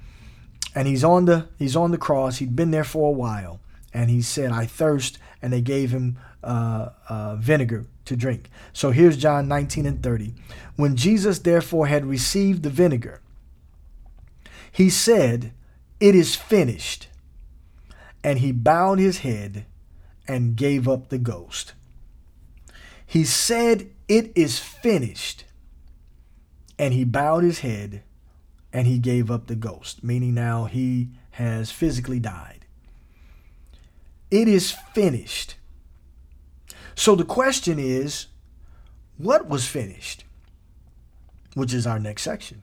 [0.75, 2.39] and he's on the he's on the cross.
[2.39, 3.61] He'd been there for a while,
[3.93, 8.49] and he said, "I thirst," and they gave him uh, uh, vinegar to drink.
[8.73, 10.35] So here's John 19 and 30.
[10.77, 13.21] When Jesus therefore had received the vinegar,
[14.71, 15.53] he said,
[16.01, 17.09] it is finished.
[18.23, 19.67] And he bowed his head
[20.27, 21.73] and gave up the ghost.
[23.07, 25.45] He said, It is finished.
[26.79, 28.03] And he bowed his head
[28.73, 32.67] and he gave up the ghost, meaning now he has physically died.
[34.31, 35.57] It is finished.
[36.99, 38.27] So the question is,
[39.17, 40.25] what was finished?
[41.55, 42.63] Which is our next section.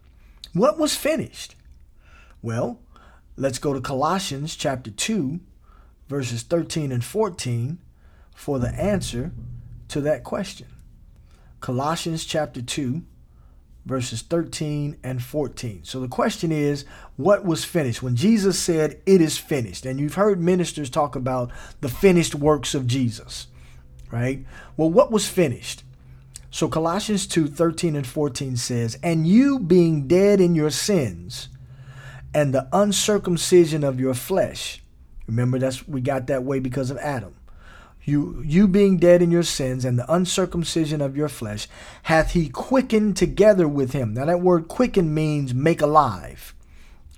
[0.54, 1.56] What was finished?
[2.42, 2.80] Well,
[3.38, 5.42] Let's go to Colossians chapter 2,
[6.08, 7.80] verses 13 and 14
[8.34, 9.34] for the answer
[9.90, 10.68] to that question.
[11.60, 13.04] Colossians chapter 2,
[13.86, 15.84] verses 13 and 14.
[15.84, 16.86] So the question is,
[17.18, 18.02] what was finished?
[18.02, 22.74] When Jesus said, It is finished, and you've heard ministers talk about the finished works
[22.74, 23.48] of Jesus,
[24.12, 24.46] right?
[24.78, 25.84] Well, what was finished?
[26.52, 31.50] So Colossians 2 13 and 14 says, And you being dead in your sins,
[32.34, 34.82] and the uncircumcision of your flesh.
[35.28, 37.34] Remember that's we got that way because of Adam.
[38.04, 41.68] You you being dead in your sins and the uncircumcision of your flesh
[42.04, 44.14] hath he quickened together with him.
[44.14, 46.54] Now that word quicken means make alive.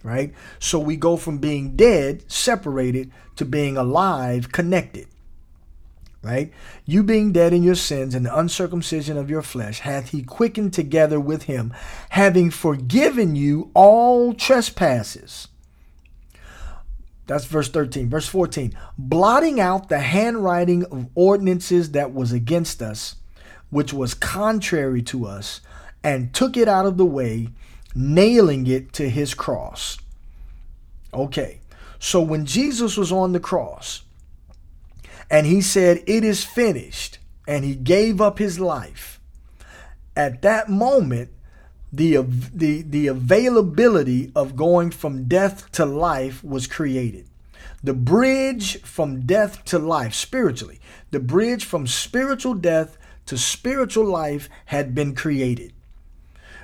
[0.04, 0.34] Right?
[0.60, 5.08] So we go from being dead, separated, to being alive, connected
[6.28, 6.52] right?
[6.86, 10.74] You being dead in your sins and the uncircumcision of your flesh, hath he quickened
[10.74, 11.74] together with him,
[12.10, 15.48] having forgiven you all trespasses.
[17.28, 18.10] That's verse 13.
[18.10, 18.78] Verse 14.
[18.98, 23.16] Blotting out the handwriting of ordinances that was against us,
[23.70, 25.62] which was contrary to us,
[26.04, 27.50] and took it out of the way,
[27.96, 29.98] nailing it to his cross.
[31.13, 31.62] Okay,
[32.00, 34.04] so when Jesus was on the cross,
[35.30, 37.20] and he said, It is finished.
[37.48, 39.22] And he gave up his life.
[40.16, 41.30] At that moment,
[41.94, 42.18] the,
[42.54, 47.28] the, the availability of going from death to life was created.
[47.84, 54.50] The bridge from death to life, spiritually, the bridge from spiritual death to spiritual life
[54.66, 55.72] had been created.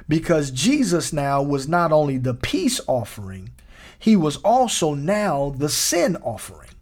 [0.10, 3.52] Because Jesus now was not only the peace offering,
[3.98, 6.73] he was also now the sin offering.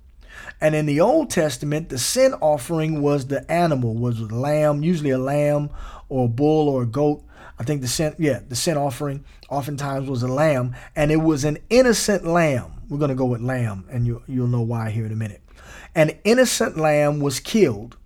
[0.61, 5.09] And in the Old Testament, the sin offering was the animal, was a lamb, usually
[5.09, 5.71] a lamb
[6.07, 7.23] or a bull or a goat.
[7.57, 11.43] I think the sin, yeah, the sin offering oftentimes was a lamb, and it was
[11.43, 12.73] an innocent lamb.
[12.89, 15.41] We're going to go with lamb, and you, you'll know why here in a minute.
[15.95, 17.97] An innocent lamb was killed,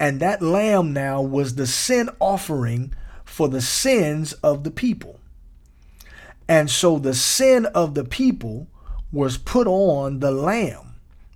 [0.00, 2.92] and that lamb now was the sin offering
[3.24, 5.20] for the sins of the people.
[6.48, 8.66] And so the sin of the people
[9.12, 10.93] was put on the lamb.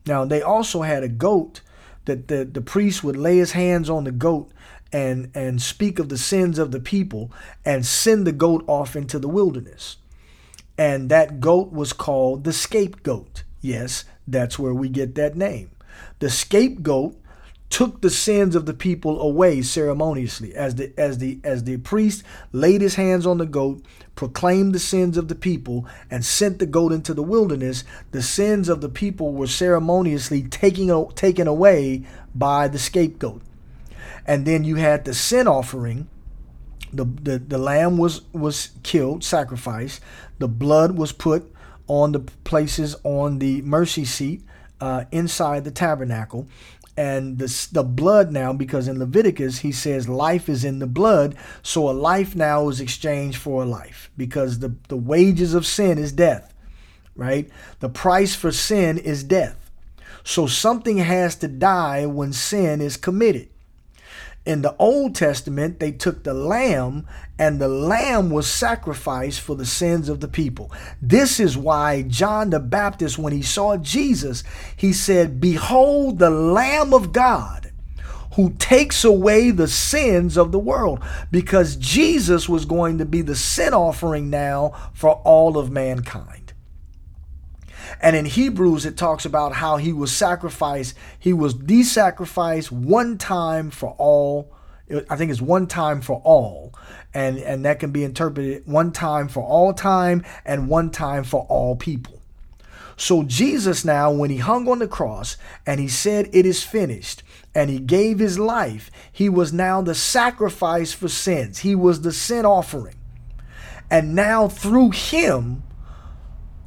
[0.09, 1.61] Now, they also had a goat
[2.06, 4.50] that the, the priest would lay his hands on the goat
[4.92, 7.30] and, and speak of the sins of the people
[7.64, 9.98] and send the goat off into the wilderness.
[10.78, 13.42] And that goat was called the scapegoat.
[13.61, 15.70] Yes, that's where we get that name.
[16.20, 17.20] The scapegoat
[17.70, 20.54] took the sins of the people away ceremoniously.
[20.54, 24.78] As the as the as the priest laid his hands on the goat proclaimed the
[24.78, 28.88] sins of the people and sent the goat into the wilderness the sins of the
[28.88, 32.04] people were ceremoniously taken taken away
[32.34, 33.42] by the scapegoat.
[34.26, 36.08] And then you had the sin offering.
[36.90, 40.00] The, the, the lamb was was killed sacrificed.
[40.38, 41.52] The blood was put
[41.86, 44.42] on the places on the mercy seat
[44.80, 46.46] uh, inside the tabernacle
[46.99, 51.36] and the, the blood now because in leviticus he says life is in the blood
[51.62, 55.96] so a life now is exchanged for a life because the, the wages of sin
[55.96, 56.53] is death
[57.18, 57.51] right?
[57.80, 59.70] The price for sin is death.
[60.24, 63.51] So something has to die when sin is committed
[64.49, 67.07] in the Old Testament, they took the lamb,
[67.38, 70.72] and the lamb was sacrificed for the sins of the people.
[71.03, 74.42] This is why John the Baptist, when he saw Jesus,
[74.74, 77.72] he said, Behold the Lamb of God
[78.36, 81.05] who takes away the sins of the world.
[81.30, 86.38] Because Jesus was going to be the sin offering now for all of mankind.
[88.01, 90.97] And in Hebrews, it talks about how he was sacrificed.
[91.18, 94.53] He was the sacrifice one time for all.
[95.11, 96.74] I think it's one time for all.
[97.12, 101.47] And, and that can be interpreted one time for all time and one time for
[101.49, 102.18] all people.
[102.99, 107.22] So Jesus now, when he hung on the cross and he said, It is finished,
[107.55, 111.61] and he gave his life, he was now the sacrifice for sins.
[111.61, 112.97] He was the sin offering.
[113.89, 115.62] And now through him,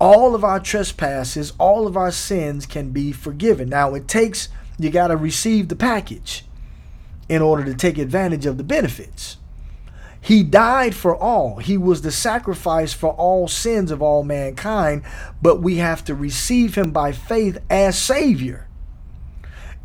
[0.02, 3.70] all of our trespasses, all of our sins can be forgiven.
[3.70, 4.49] Now, it takes,
[4.80, 6.43] you got to receive the package
[7.30, 9.38] in order to take advantage of the benefits.
[10.20, 11.58] He died for all.
[11.58, 15.04] He was the sacrifice for all sins of all mankind,
[15.39, 18.68] but we have to receive him by faith as Savior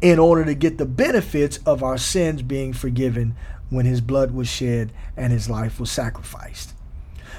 [0.00, 3.36] in order to get the benefits of our sins being forgiven
[3.68, 6.72] when his blood was shed and his life was sacrificed.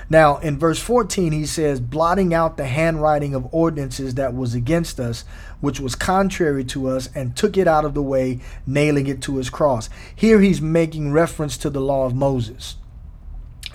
[0.09, 4.99] Now, in verse 14, he says, blotting out the handwriting of ordinances that was against
[4.99, 5.25] us,
[5.59, 9.37] which was contrary to us, and took it out of the way, nailing it to
[9.37, 9.89] his cross.
[10.15, 12.77] Here he's making reference to the law of Moses.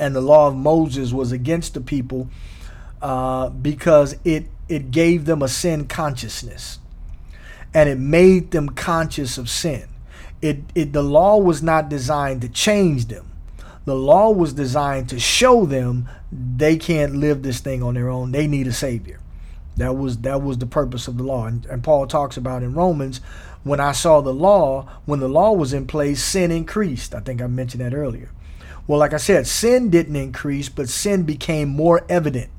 [0.00, 2.28] And the law of Moses was against the people
[3.02, 6.78] uh, because it, it gave them a sin consciousness
[7.74, 9.88] and it made them conscious of sin.
[10.40, 13.31] It, it, the law was not designed to change them
[13.84, 18.32] the law was designed to show them they can't live this thing on their own.
[18.32, 19.20] They need a savior.
[19.76, 21.46] That was that was the purpose of the law.
[21.46, 23.20] And, and Paul talks about in Romans,
[23.64, 27.14] when I saw the law, when the law was in place, sin increased.
[27.14, 28.30] I think I mentioned that earlier.
[28.86, 32.50] Well, like I said, sin didn't increase, but sin became more evident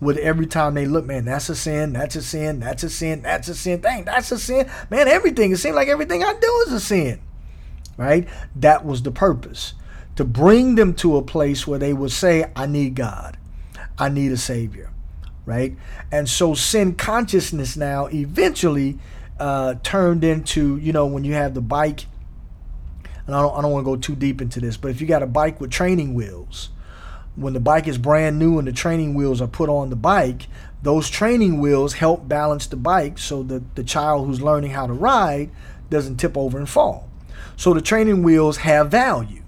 [0.00, 3.22] with every time they look, man, that's a sin, that's a sin, that's a sin,
[3.22, 3.80] that's a sin.
[3.80, 4.70] Dang, that's a sin.
[4.90, 5.52] Man, everything.
[5.52, 7.20] It seems like everything I do is a sin.
[7.96, 8.28] Right?
[8.54, 9.74] That was the purpose
[10.16, 13.36] to bring them to a place where they would say, I need God.
[13.98, 14.90] I need a Savior.
[15.44, 15.76] Right?
[16.10, 18.98] And so sin consciousness now eventually
[19.38, 22.06] uh, turned into, you know, when you have the bike,
[23.26, 25.06] and I don't, I don't want to go too deep into this, but if you
[25.06, 26.70] got a bike with training wheels,
[27.36, 30.46] when the bike is brand new and the training wheels are put on the bike,
[30.82, 34.92] those training wheels help balance the bike so that the child who's learning how to
[34.92, 35.50] ride
[35.90, 37.08] doesn't tip over and fall.
[37.56, 39.42] So the training wheels have value.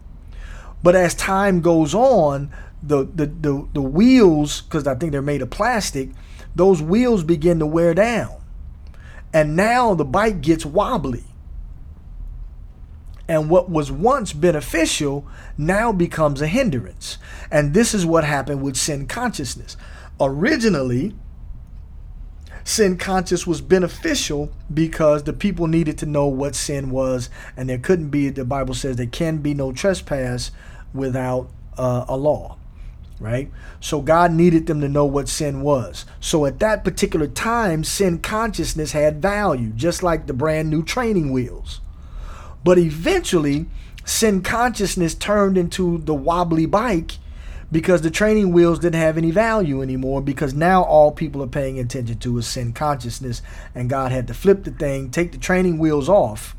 [0.83, 2.51] But as time goes on,
[2.83, 6.11] the the the, the wheels, because I think they're made of plastic,
[6.55, 8.37] those wheels begin to wear down.
[9.33, 11.24] And now the bike gets wobbly.
[13.29, 15.26] And what was once beneficial
[15.59, 17.18] now becomes a hindrance.
[17.51, 19.76] And this is what happened with sin consciousness.
[20.18, 21.14] Originally,
[22.65, 27.79] sin conscious was beneficial because the people needed to know what sin was, and there
[27.79, 30.51] couldn't be, the Bible says, there can be no trespass
[30.93, 32.57] without uh, a law,
[33.21, 33.51] right?
[33.81, 36.05] So God needed them to know what sin was.
[36.21, 41.33] So at that particular time, sin consciousness had value, just like the brand new training
[41.33, 41.81] wheels.
[42.65, 43.67] But eventually,
[44.05, 47.13] sin consciousness turned into the wobbly bike
[47.71, 51.79] because the training wheels didn't have any value anymore because now all people are paying
[51.79, 53.43] attention to is sin consciousness
[53.75, 56.57] and God had to flip the thing, take the training wheels off.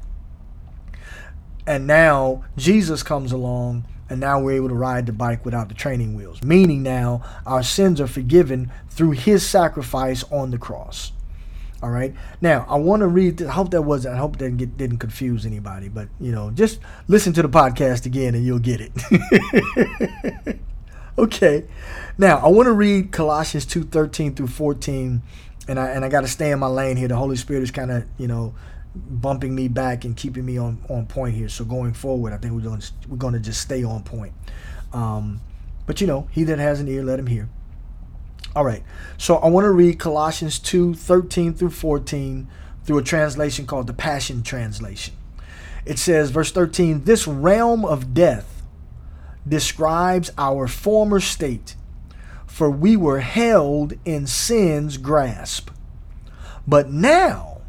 [1.66, 5.76] And now Jesus comes along and now we're able to ride the bike without the
[5.76, 6.42] training wheels.
[6.44, 11.12] Meaning now our sins are forgiven through his sacrifice on the cross.
[11.82, 12.14] All right.
[12.42, 13.42] Now I want to read.
[13.42, 14.16] I hope that wasn't.
[14.16, 15.88] I hope that didn't, didn't confuse anybody.
[15.88, 20.60] But you know, just listen to the podcast again and you'll get it.
[21.20, 21.66] okay.
[22.18, 25.22] Now I want to read Colossians two thirteen through fourteen,
[25.68, 27.08] and I and I got to stay in my lane here.
[27.08, 28.54] The Holy Spirit is kind of you know
[28.96, 31.50] bumping me back and keeping me on, on point here.
[31.50, 34.34] So going forward, I think we're going to, we're going to just stay on point.
[34.94, 35.42] Um,
[35.86, 37.50] but you know, he that has an ear, let him hear.
[38.56, 38.84] All right.
[39.18, 42.48] So I want to read Colossians 2 13 through 14
[42.84, 45.14] through a translation called the Passion Translation.
[45.86, 48.59] It says, verse 13, this realm of death
[49.48, 51.76] describes our former state,
[52.46, 55.70] for we were held in sin's grasp.
[56.68, 57.62] But now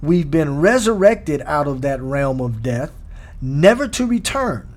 [0.00, 2.92] we've been resurrected out of that realm of death,
[3.40, 4.68] never to return,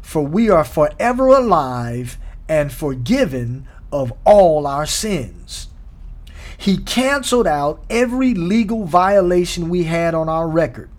[0.00, 2.18] for we are forever alive
[2.48, 5.68] and forgiven of all our sins.
[6.56, 10.90] He canceled out every legal violation we had on our record,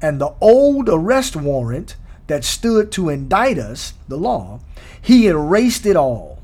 [0.00, 1.96] and the old arrest warrant
[2.32, 4.58] that stood to indict us, the law,
[5.02, 6.42] he erased it all.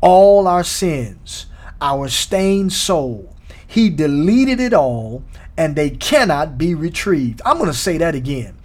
[0.00, 1.44] All our sins,
[1.82, 3.36] our stained soul.
[3.66, 5.22] He deleted it all,
[5.54, 7.42] and they cannot be retrieved.
[7.44, 8.56] I'm going to say that again.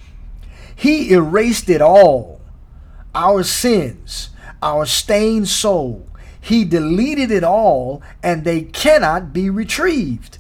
[0.74, 2.40] He erased it all.
[3.14, 4.30] Our sins,
[4.62, 6.08] our stained soul,
[6.40, 10.38] he deleted it all, and they cannot be retrieved.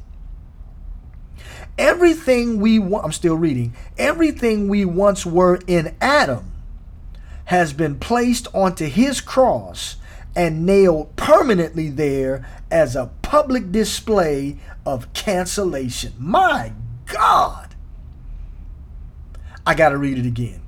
[1.83, 6.49] Everything we want, I'm still reading, everything we once were in Adam
[7.43, 9.97] has been placed onto his cross
[10.33, 16.13] and nailed permanently there as a public display of cancellation.
[16.17, 16.71] My
[17.05, 17.75] God!
[19.67, 20.61] I got to read it again.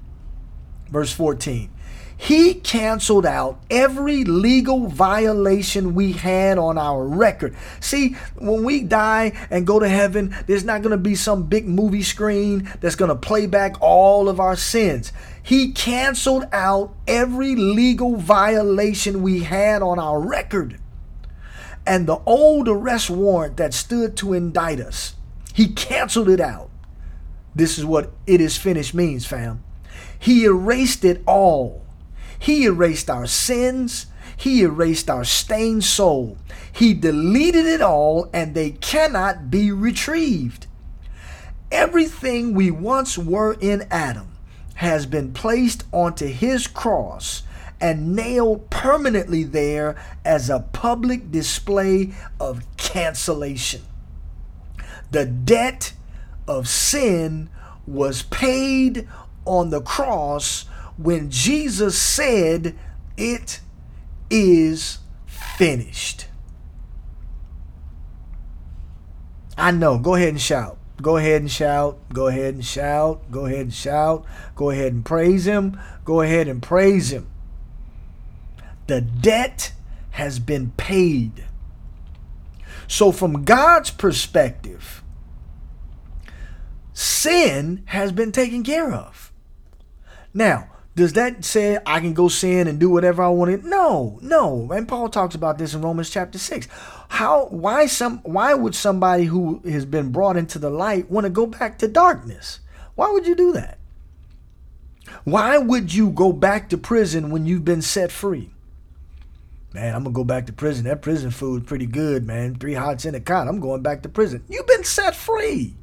[0.90, 1.70] Verse 14.
[2.18, 7.56] He canceled out every legal violation we had on our record.
[7.82, 11.68] See, when we die and go to heaven, there's not going to be some big
[11.68, 15.12] movie screen that's going to play back all of our sins.
[15.44, 20.80] He canceled out every legal violation we had on our record.
[21.86, 25.16] And the old arrest warrant that stood to indict us,
[25.54, 26.70] he canceled it out.
[27.54, 29.64] This is what it is finished means, fam.
[30.18, 31.85] He erased it all
[32.40, 34.08] he erased our sins.
[34.38, 36.38] He erased our stained soul.
[36.72, 40.68] He deleted it all, and they cannot be retrieved.
[41.72, 44.30] Everything we once were in Adam
[44.76, 47.44] has been placed onto his cross
[47.80, 53.82] and nailed permanently there as a public display of cancellation.
[55.12, 55.94] The debt
[56.48, 57.50] of sin
[57.88, 59.08] was paid
[59.46, 60.66] on the cross
[60.98, 62.76] when Jesus said,
[63.18, 63.60] It
[64.30, 66.28] is finished.
[69.58, 69.98] I know.
[69.98, 70.78] Go ahead and shout.
[71.02, 71.98] Go ahead and shout.
[72.14, 73.30] Go ahead and shout.
[73.32, 74.26] Go ahead and shout.
[74.56, 75.80] Go ahead and praise Him.
[76.04, 77.28] Go ahead and praise Him.
[78.88, 79.74] The debt
[80.12, 81.46] has been paid.
[82.88, 85.04] So, from God's perspective,
[86.94, 89.34] sin has been taken care of.
[90.34, 93.66] Now, does that say I can go sin and do whatever I want?
[93.66, 94.72] No, no.
[94.72, 96.68] And Paul talks about this in Romans chapter 6.
[97.10, 101.30] How why some why would somebody who has been brought into the light want to
[101.30, 102.62] go back to darkness?
[102.96, 103.78] Why would you do that?
[105.26, 108.52] Why would you go back to prison when you've been set free?
[109.74, 110.86] Man, I'm gonna go back to prison.
[110.86, 112.56] That prison food's pretty good, man.
[112.56, 113.50] Three hots in a cot.
[113.50, 114.46] I'm going back to prison.
[114.48, 115.76] You've been set free.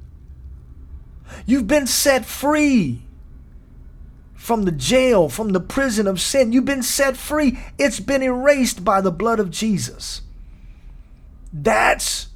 [1.44, 3.02] You've been set free
[4.42, 6.50] from the jail, from the prison of sin.
[6.50, 7.60] You've been set free.
[7.78, 10.22] It's been erased by the blood of Jesus.
[11.52, 12.26] That's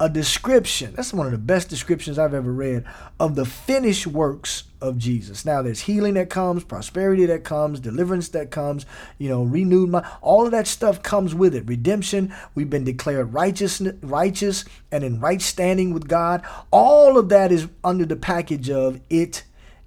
[0.00, 0.92] a description.
[0.96, 2.84] That's one of the best descriptions I've ever read
[3.20, 5.44] of the finished works of Jesus.
[5.44, 8.84] Now there's healing that comes, prosperity that comes, deliverance that comes,
[9.18, 10.06] you know, renewed mind.
[10.20, 11.68] All of that stuff comes with it.
[11.68, 16.42] Redemption, we've been declared righteous righteous and in right standing with God.
[16.72, 19.44] All of that is under the package of it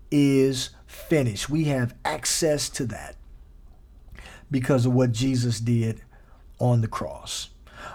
[0.10, 1.50] is finished.
[1.50, 3.16] We have access to that
[4.50, 6.02] because of what Jesus did
[6.60, 7.50] on the cross.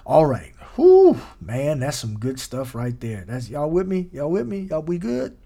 [0.07, 0.53] All right.
[0.77, 3.25] Whew, man, that's some good stuff right there.
[3.27, 4.09] That's y'all with me?
[4.13, 4.61] Y'all with me?
[4.71, 5.37] Y'all we good?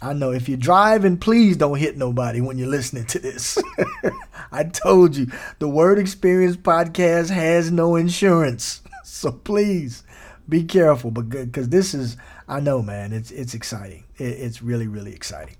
[0.00, 3.58] I know if you're driving, please don't hit nobody when you're listening to this.
[4.52, 5.26] I told you
[5.58, 8.82] the Word Experience podcast has no insurance.
[9.10, 10.04] So please
[10.48, 12.16] be careful, but good because this is
[12.46, 14.04] I know, man, it's it's exciting.
[14.16, 15.56] It, it's really really exciting.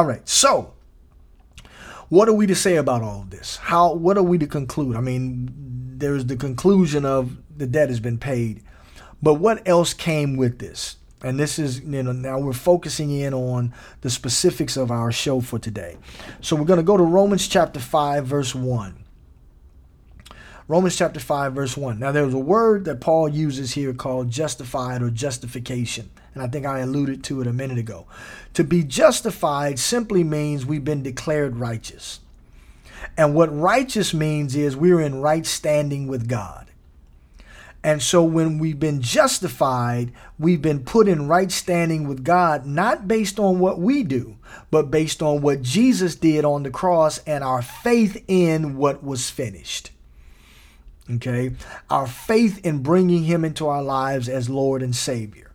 [0.00, 0.72] All right, so
[2.08, 3.56] what are we to say about all of this?
[3.56, 4.96] How what are we to conclude?
[4.96, 5.52] I mean,
[5.98, 8.62] there's the conclusion of the debt has been paid,
[9.20, 10.96] but what else came with this?
[11.22, 15.42] And this is, you know, now we're focusing in on the specifics of our show
[15.42, 15.98] for today.
[16.40, 19.04] So we're going to go to Romans chapter 5, verse 1.
[20.70, 21.98] Romans chapter 5, verse 1.
[21.98, 26.10] Now, there's a word that Paul uses here called justified or justification.
[26.32, 28.06] And I think I alluded to it a minute ago.
[28.54, 32.20] To be justified simply means we've been declared righteous.
[33.16, 36.70] And what righteous means is we're in right standing with God.
[37.82, 43.08] And so when we've been justified, we've been put in right standing with God, not
[43.08, 44.36] based on what we do,
[44.70, 49.30] but based on what Jesus did on the cross and our faith in what was
[49.30, 49.90] finished.
[51.16, 51.52] Okay?
[51.88, 55.50] Our faith in bringing him into our lives as Lord and Savior.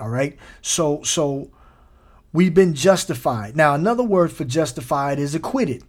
[0.00, 0.36] All right?
[0.60, 1.50] So so
[2.32, 3.56] we've been justified.
[3.56, 5.84] Now another word for justified is acquitted,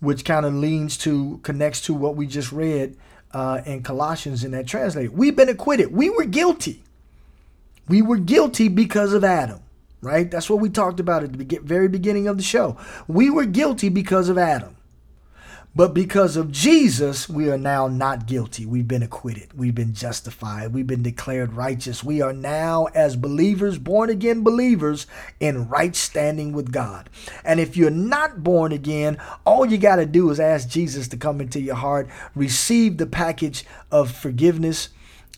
[0.00, 2.96] which kind of leans to connects to what we just read
[3.32, 5.12] uh, in Colossians in that translate.
[5.12, 5.92] We've been acquitted.
[5.92, 6.82] We were guilty.
[7.88, 9.60] We were guilty because of Adam,
[10.00, 10.30] right?
[10.30, 12.76] That's what we talked about at the very beginning of the show.
[13.06, 14.75] We were guilty because of Adam.
[15.76, 18.64] But because of Jesus, we are now not guilty.
[18.64, 19.52] We've been acquitted.
[19.52, 20.72] We've been justified.
[20.72, 22.02] We've been declared righteous.
[22.02, 25.06] We are now, as believers, born again believers,
[25.38, 27.10] in right standing with God.
[27.44, 31.18] And if you're not born again, all you got to do is ask Jesus to
[31.18, 34.88] come into your heart, receive the package of forgiveness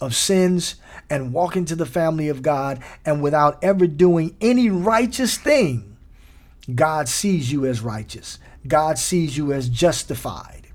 [0.00, 0.76] of sins,
[1.10, 2.80] and walk into the family of God.
[3.04, 5.96] And without ever doing any righteous thing,
[6.72, 8.38] God sees you as righteous.
[8.68, 10.68] God sees you as justified.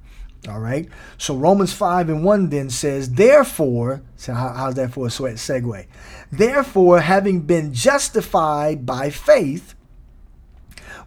[0.49, 0.89] All right.
[1.17, 5.35] So Romans 5 and 1 then says, Therefore, so how, how's that for a sweat
[5.35, 5.85] segue?
[6.31, 9.75] Therefore, having been justified by faith,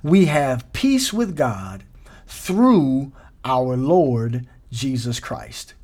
[0.03, 1.85] we have peace with God
[2.27, 3.13] through
[3.45, 5.75] our Lord Jesus Christ.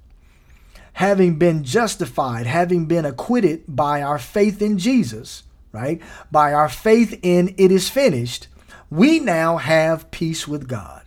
[0.95, 5.43] Having been justified, having been acquitted by our faith in Jesus,
[5.73, 6.01] right?
[6.31, 8.49] By our faith in it is finished,
[8.93, 11.03] we now have peace with God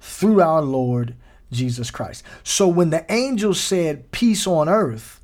[0.00, 1.14] through our Lord
[1.52, 2.24] Jesus Christ.
[2.42, 5.20] So when the angels said peace on earth,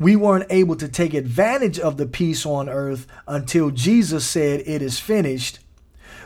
[0.00, 4.82] we weren't able to take advantage of the peace on earth until Jesus said it
[4.82, 5.60] is finished.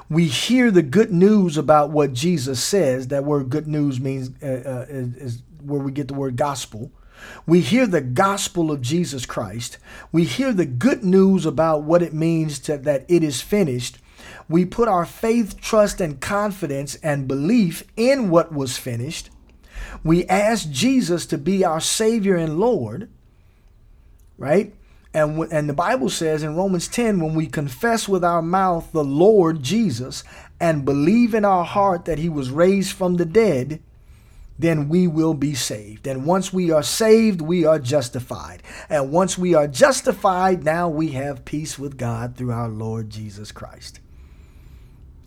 [0.09, 3.09] We hear the good news about what Jesus says.
[3.09, 6.90] That word good news means uh, uh, is, is where we get the word gospel.
[7.47, 9.79] We hear the gospel of Jesus Christ.
[10.12, 13.99] We hear the good news about what it means to, that it is finished.
[14.49, 19.31] We put our faith, trust, and confidence and belief in what was finished.
[20.05, 23.09] We ask Jesus to be our Savior and Lord,
[24.39, 24.75] right?
[25.12, 29.05] And, and the Bible says in Romans 10 when we confess with our mouth the
[29.05, 30.23] Lord Jesus
[30.61, 33.83] and believe in our heart that he was raised from the dead,
[34.61, 36.07] then we will be saved.
[36.07, 38.63] And once we are saved, we are justified.
[38.89, 43.53] And once we are justified, now we have peace with God through our Lord Jesus
[43.53, 44.01] Christ.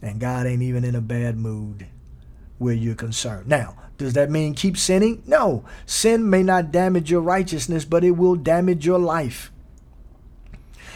[0.02, 1.88] And God ain't even in a bad mood
[2.58, 3.48] where you're concerned.
[3.48, 5.24] Now, does that mean keep sinning?
[5.26, 5.66] No.
[5.86, 9.52] Sin may not damage your righteousness, but it will damage your life.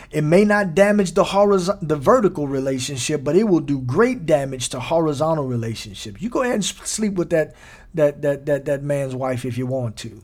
[0.10, 4.70] It may not damage the horizontal, the vertical relationship, but it will do great damage
[4.70, 6.22] to horizontal relationships.
[6.22, 7.56] You go ahead and sleep with that
[7.98, 10.24] that that that that man's wife if you want to.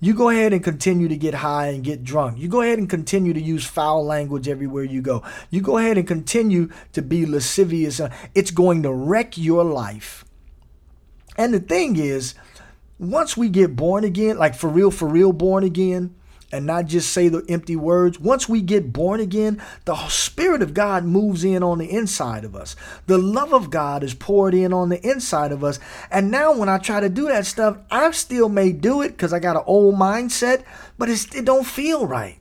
[0.00, 2.38] You go ahead and continue to get high and get drunk.
[2.38, 5.22] You go ahead and continue to use foul language everywhere you go.
[5.48, 8.00] You go ahead and continue to be lascivious.
[8.34, 10.24] It's going to wreck your life.
[11.36, 12.34] And the thing is,
[12.98, 16.14] once we get born again, like for real, for real born again,
[16.52, 18.20] and not just say the empty words.
[18.20, 22.54] Once we get born again, the Spirit of God moves in on the inside of
[22.54, 22.76] us.
[23.06, 25.80] The love of God is poured in on the inside of us.
[26.10, 29.32] And now when I try to do that stuff, I still may do it because
[29.32, 30.62] I got an old mindset,
[30.98, 32.38] but it don't feel right.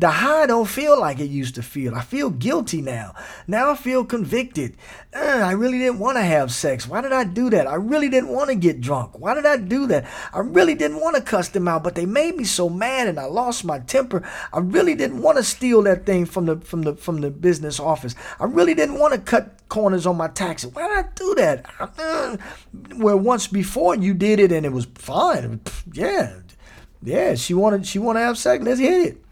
[0.00, 1.94] The high don't feel like it used to feel.
[1.96, 3.14] I feel guilty now.
[3.48, 4.76] Now I feel convicted.
[5.12, 6.86] Uh, I really didn't want to have sex.
[6.86, 7.66] Why did I do that?
[7.66, 9.18] I really didn't want to get drunk.
[9.18, 10.06] Why did I do that?
[10.32, 13.18] I really didn't want to cuss them out, but they made me so mad and
[13.18, 14.22] I lost my temper.
[14.52, 17.80] I really didn't want to steal that thing from the from the from the business
[17.80, 18.14] office.
[18.38, 20.72] I really didn't want to cut corners on my taxes.
[20.72, 21.66] Why did I do that?
[21.98, 22.36] Uh,
[22.94, 25.60] where once before you did it and it was fine.
[25.92, 26.34] Yeah.
[27.02, 28.62] Yeah, she wanted she want to have sex.
[28.62, 29.24] Let's hit it.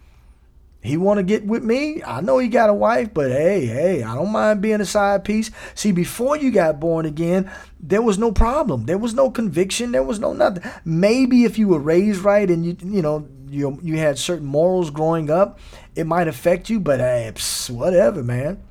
[0.87, 2.01] He want to get with me.
[2.03, 5.23] I know he got a wife, but hey, hey, I don't mind being a side
[5.23, 5.51] piece.
[5.75, 8.85] See, before you got born again, there was no problem.
[8.85, 9.91] There was no conviction.
[9.91, 10.63] There was no nothing.
[10.85, 14.89] Maybe if you were raised right and you you know you you had certain morals
[14.89, 15.59] growing up,
[15.95, 16.79] it might affect you.
[16.79, 18.61] But hey, pss, whatever, man.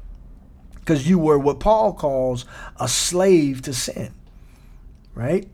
[0.74, 2.44] Because you were what Paul calls
[2.78, 4.14] a slave to sin,
[5.14, 5.48] right?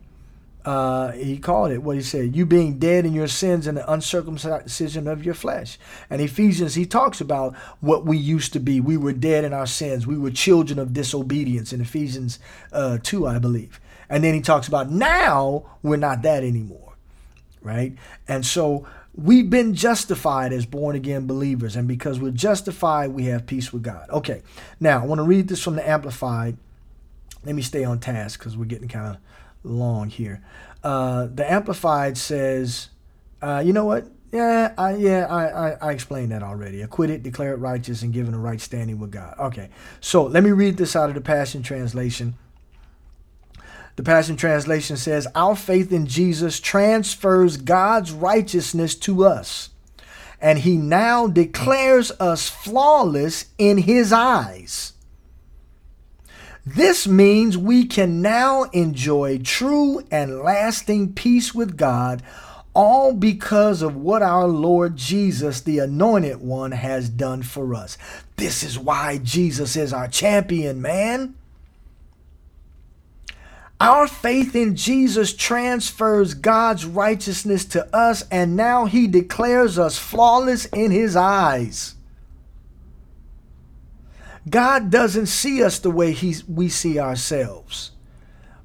[0.64, 3.92] Uh, he called it what he said you being dead in your sins and the
[3.92, 8.96] uncircumcision of your flesh and ephesians he talks about what we used to be we
[8.96, 12.38] were dead in our sins we were children of disobedience in ephesians
[12.72, 13.80] uh, 2 i believe
[14.12, 16.92] And then he talks about now we're not that anymore,
[17.62, 17.94] right?
[18.28, 21.76] And so we've been justified as born again believers.
[21.76, 24.10] And because we're justified, we have peace with God.
[24.10, 24.42] Okay,
[24.78, 26.58] now I want to read this from the Amplified.
[27.42, 29.16] Let me stay on task because we're getting kind of
[29.64, 30.42] long here.
[30.82, 32.88] Uh, the Amplified says,
[33.40, 34.06] uh, you know what?
[34.32, 36.80] Yeah, I, yeah, I, I, I explained that already.
[36.80, 39.34] Acquitted, declared righteous, and given a right standing with God.
[39.38, 39.68] Okay,
[40.00, 42.34] so let me read this out of the Passion Translation.
[43.96, 49.68] The Passion Translation says, Our faith in Jesus transfers God's righteousness to us,
[50.40, 54.94] and He now declares us flawless in His eyes.
[56.64, 62.22] This means we can now enjoy true and lasting peace with God
[62.74, 67.98] all because of what our Lord Jesus, the Anointed One, has done for us.
[68.36, 71.34] This is why Jesus is our champion, man.
[73.80, 80.66] Our faith in Jesus transfers God's righteousness to us, and now He declares us flawless
[80.66, 81.96] in His eyes.
[84.48, 86.16] God doesn't see us the way
[86.48, 87.92] we see ourselves.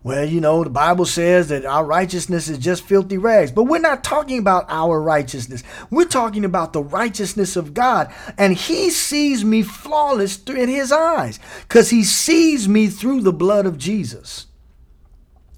[0.07, 3.51] Well, you know, the Bible says that our righteousness is just filthy rags.
[3.51, 5.63] But we're not talking about our righteousness.
[5.89, 8.13] We're talking about the righteousness of God.
[8.37, 13.65] And He sees me flawless in His eyes because He sees me through the blood
[13.65, 14.47] of Jesus.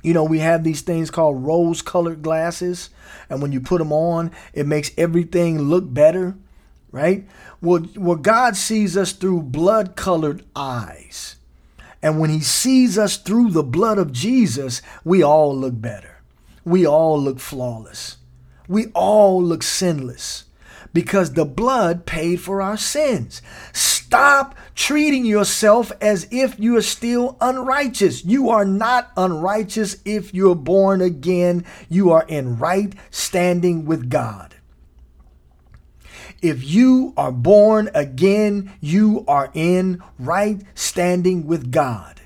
[0.01, 2.89] You know, we have these things called rose colored glasses.
[3.29, 6.35] And when you put them on, it makes everything look better,
[6.91, 7.27] right?
[7.61, 11.35] Well, well God sees us through blood colored eyes.
[12.01, 16.21] And when he sees us through the blood of Jesus, we all look better.
[16.63, 18.17] We all look flawless.
[18.67, 20.45] We all look sinless
[20.93, 23.41] because the blood paid for our sins.
[23.73, 28.25] Stop treating yourself as if you are still unrighteous.
[28.25, 31.65] You are not unrighteous if you're born again.
[31.89, 34.55] You are in right standing with God.
[36.41, 42.21] If you are born again, you are in right standing with God.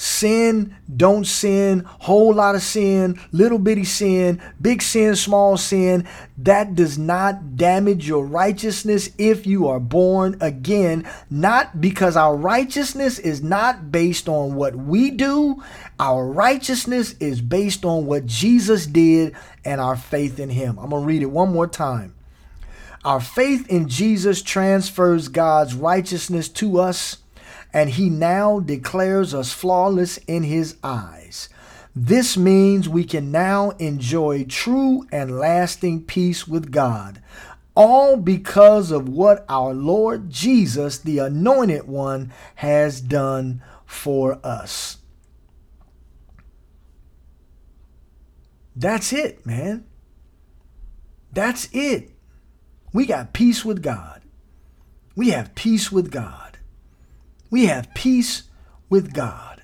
[0.00, 6.06] Sin, don't sin, whole lot of sin, little bitty sin, big sin, small sin,
[6.38, 11.04] that does not damage your righteousness if you are born again.
[11.30, 15.64] Not because our righteousness is not based on what we do,
[15.98, 19.34] our righteousness is based on what Jesus did
[19.64, 20.78] and our faith in Him.
[20.78, 22.14] I'm going to read it one more time.
[23.04, 27.18] Our faith in Jesus transfers God's righteousness to us,
[27.72, 31.48] and He now declares us flawless in His eyes.
[31.94, 37.22] This means we can now enjoy true and lasting peace with God,
[37.74, 44.98] all because of what our Lord Jesus, the Anointed One, has done for us.
[48.74, 49.84] That's it, man.
[51.32, 52.12] That's it.
[52.92, 54.22] We got peace with God.
[55.14, 56.58] We have peace with God.
[57.50, 58.44] We have peace
[58.88, 59.62] with God.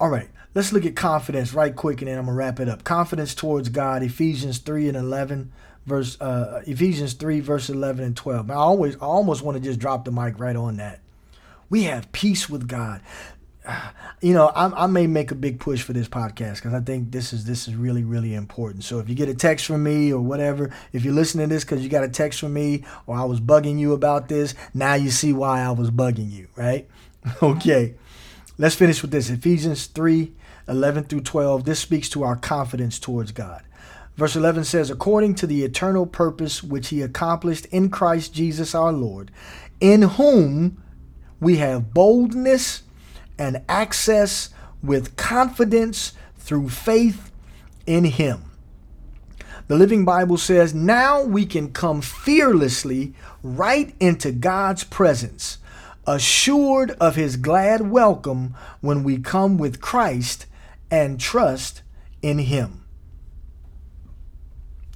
[0.00, 2.68] All right, let's look at confidence right quick and then I'm going to wrap it
[2.68, 2.84] up.
[2.84, 5.52] Confidence towards God, Ephesians 3 and 11
[5.86, 8.50] verse uh, Ephesians 3 verse 11 and 12.
[8.50, 11.00] I always I almost want to just drop the mic right on that.
[11.68, 13.00] We have peace with God
[14.20, 17.10] you know, I, I, may make a big push for this podcast because I think
[17.10, 18.84] this is this is really really important.
[18.84, 21.64] So if you get a text from me or whatever, if you're listening to this
[21.64, 24.94] because you got a text from me or I was bugging you about this, now
[24.94, 26.88] you see why I was bugging you, right?
[27.42, 27.94] okay,
[28.58, 29.30] let's finish with this.
[29.30, 30.32] Ephesians 3,
[30.68, 31.64] 11 through 12.
[31.64, 33.62] This speaks to our confidence towards God.
[34.16, 38.92] Verse 11 says, According to the eternal purpose which he accomplished in Christ Jesus our
[38.92, 39.30] Lord,
[39.80, 40.82] in whom
[41.40, 42.82] we have boldness
[43.38, 44.50] and access
[44.82, 47.30] with confidence through faith
[47.86, 48.44] in Him.
[49.68, 55.58] The Living Bible says, Now we can come fearlessly right into God's presence,
[56.06, 60.46] assured of His glad welcome when we come with Christ
[60.90, 61.82] and trust
[62.22, 62.84] in Him.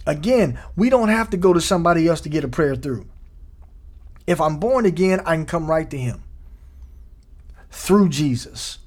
[0.05, 3.07] Again, we don't have to go to somebody else to get a prayer through.
[4.27, 6.23] If I'm born again, I can come right to Him
[7.77, 8.79] through Jesus,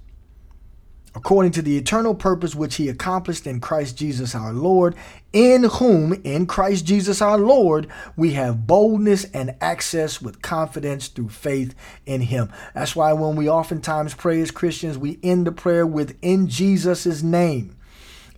[1.14, 4.96] according to the eternal purpose which he accomplished in Christ Jesus our Lord,
[5.32, 7.88] in whom, in Christ Jesus our Lord,
[8.18, 11.76] we have boldness and access with confidence through faith
[12.08, 12.52] in him.
[12.74, 17.22] That's why when we oftentimes pray as Christians, we end the prayer with in Jesus'
[17.22, 17.78] name.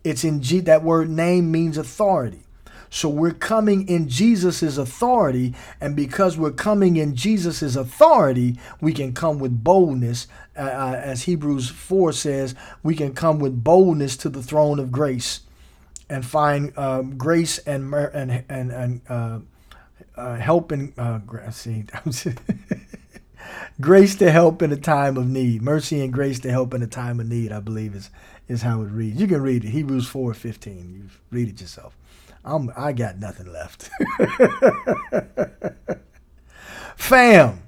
[0.03, 2.43] It's in G that word name means authority.
[2.93, 5.55] So we're coming in Jesus' authority.
[5.79, 10.27] And because we're coming in Jesus' authority, we can come with boldness.
[10.57, 15.39] Uh, as Hebrews 4 says, we can come with boldness to the throne of grace
[16.09, 19.39] and find uh, grace and, and, and, and uh,
[20.17, 21.19] uh, help in, uh,
[21.51, 21.85] see,
[23.81, 25.61] grace to help in a time of need.
[25.61, 28.09] Mercy and grace to help in a time of need, I believe is
[28.51, 29.19] is how it reads.
[29.19, 29.69] You can read it.
[29.69, 30.93] Hebrews 4 15.
[30.93, 31.95] You read it yourself.
[32.43, 33.89] I'm I got nothing left.
[36.95, 37.61] Fam.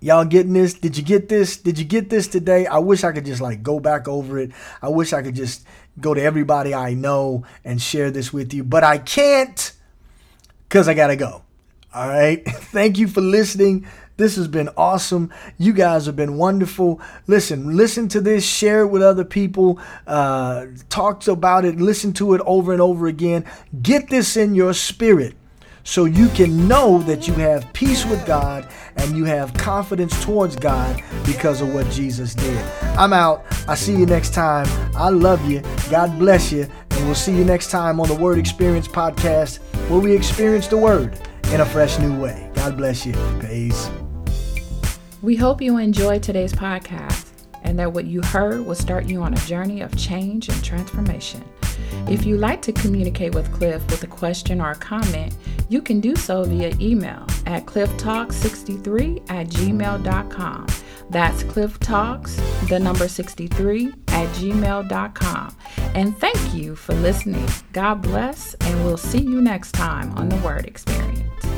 [0.00, 0.74] Y'all getting this?
[0.74, 1.56] Did you get this?
[1.56, 2.66] Did you get this today?
[2.66, 4.52] I wish I could just like go back over it.
[4.80, 5.66] I wish I could just
[6.00, 9.72] go to everybody I know and share this with you, but I can't
[10.68, 11.42] because I got to go.
[11.92, 12.44] All right.
[12.48, 13.86] Thank you for listening.
[14.18, 15.32] This has been awesome.
[15.58, 17.00] You guys have been wonderful.
[17.28, 22.34] Listen, listen to this, share it with other people, uh, talk about it, listen to
[22.34, 23.44] it over and over again.
[23.80, 25.36] Get this in your spirit
[25.84, 30.56] so you can know that you have peace with God and you have confidence towards
[30.56, 32.58] God because of what Jesus did.
[32.98, 33.46] I'm out.
[33.68, 34.66] I see you next time.
[34.96, 35.62] I love you.
[35.90, 36.68] God bless you.
[36.90, 40.76] And we'll see you next time on the Word Experience podcast where we experience the
[40.76, 41.20] Word
[41.52, 42.50] in a fresh new way.
[42.54, 43.14] God bless you.
[43.40, 43.88] Peace.
[45.20, 47.26] We hope you enjoyed today's podcast
[47.64, 51.44] and that what you heard will start you on a journey of change and transformation.
[52.06, 55.34] If you'd like to communicate with Cliff with a question or a comment,
[55.68, 60.66] you can do so via email at clifftalk63 at gmail.com.
[61.10, 65.56] That's clifftalks, the number 63 at gmail.com.
[65.94, 67.48] And thank you for listening.
[67.72, 71.57] God bless, and we'll see you next time on the Word Experience.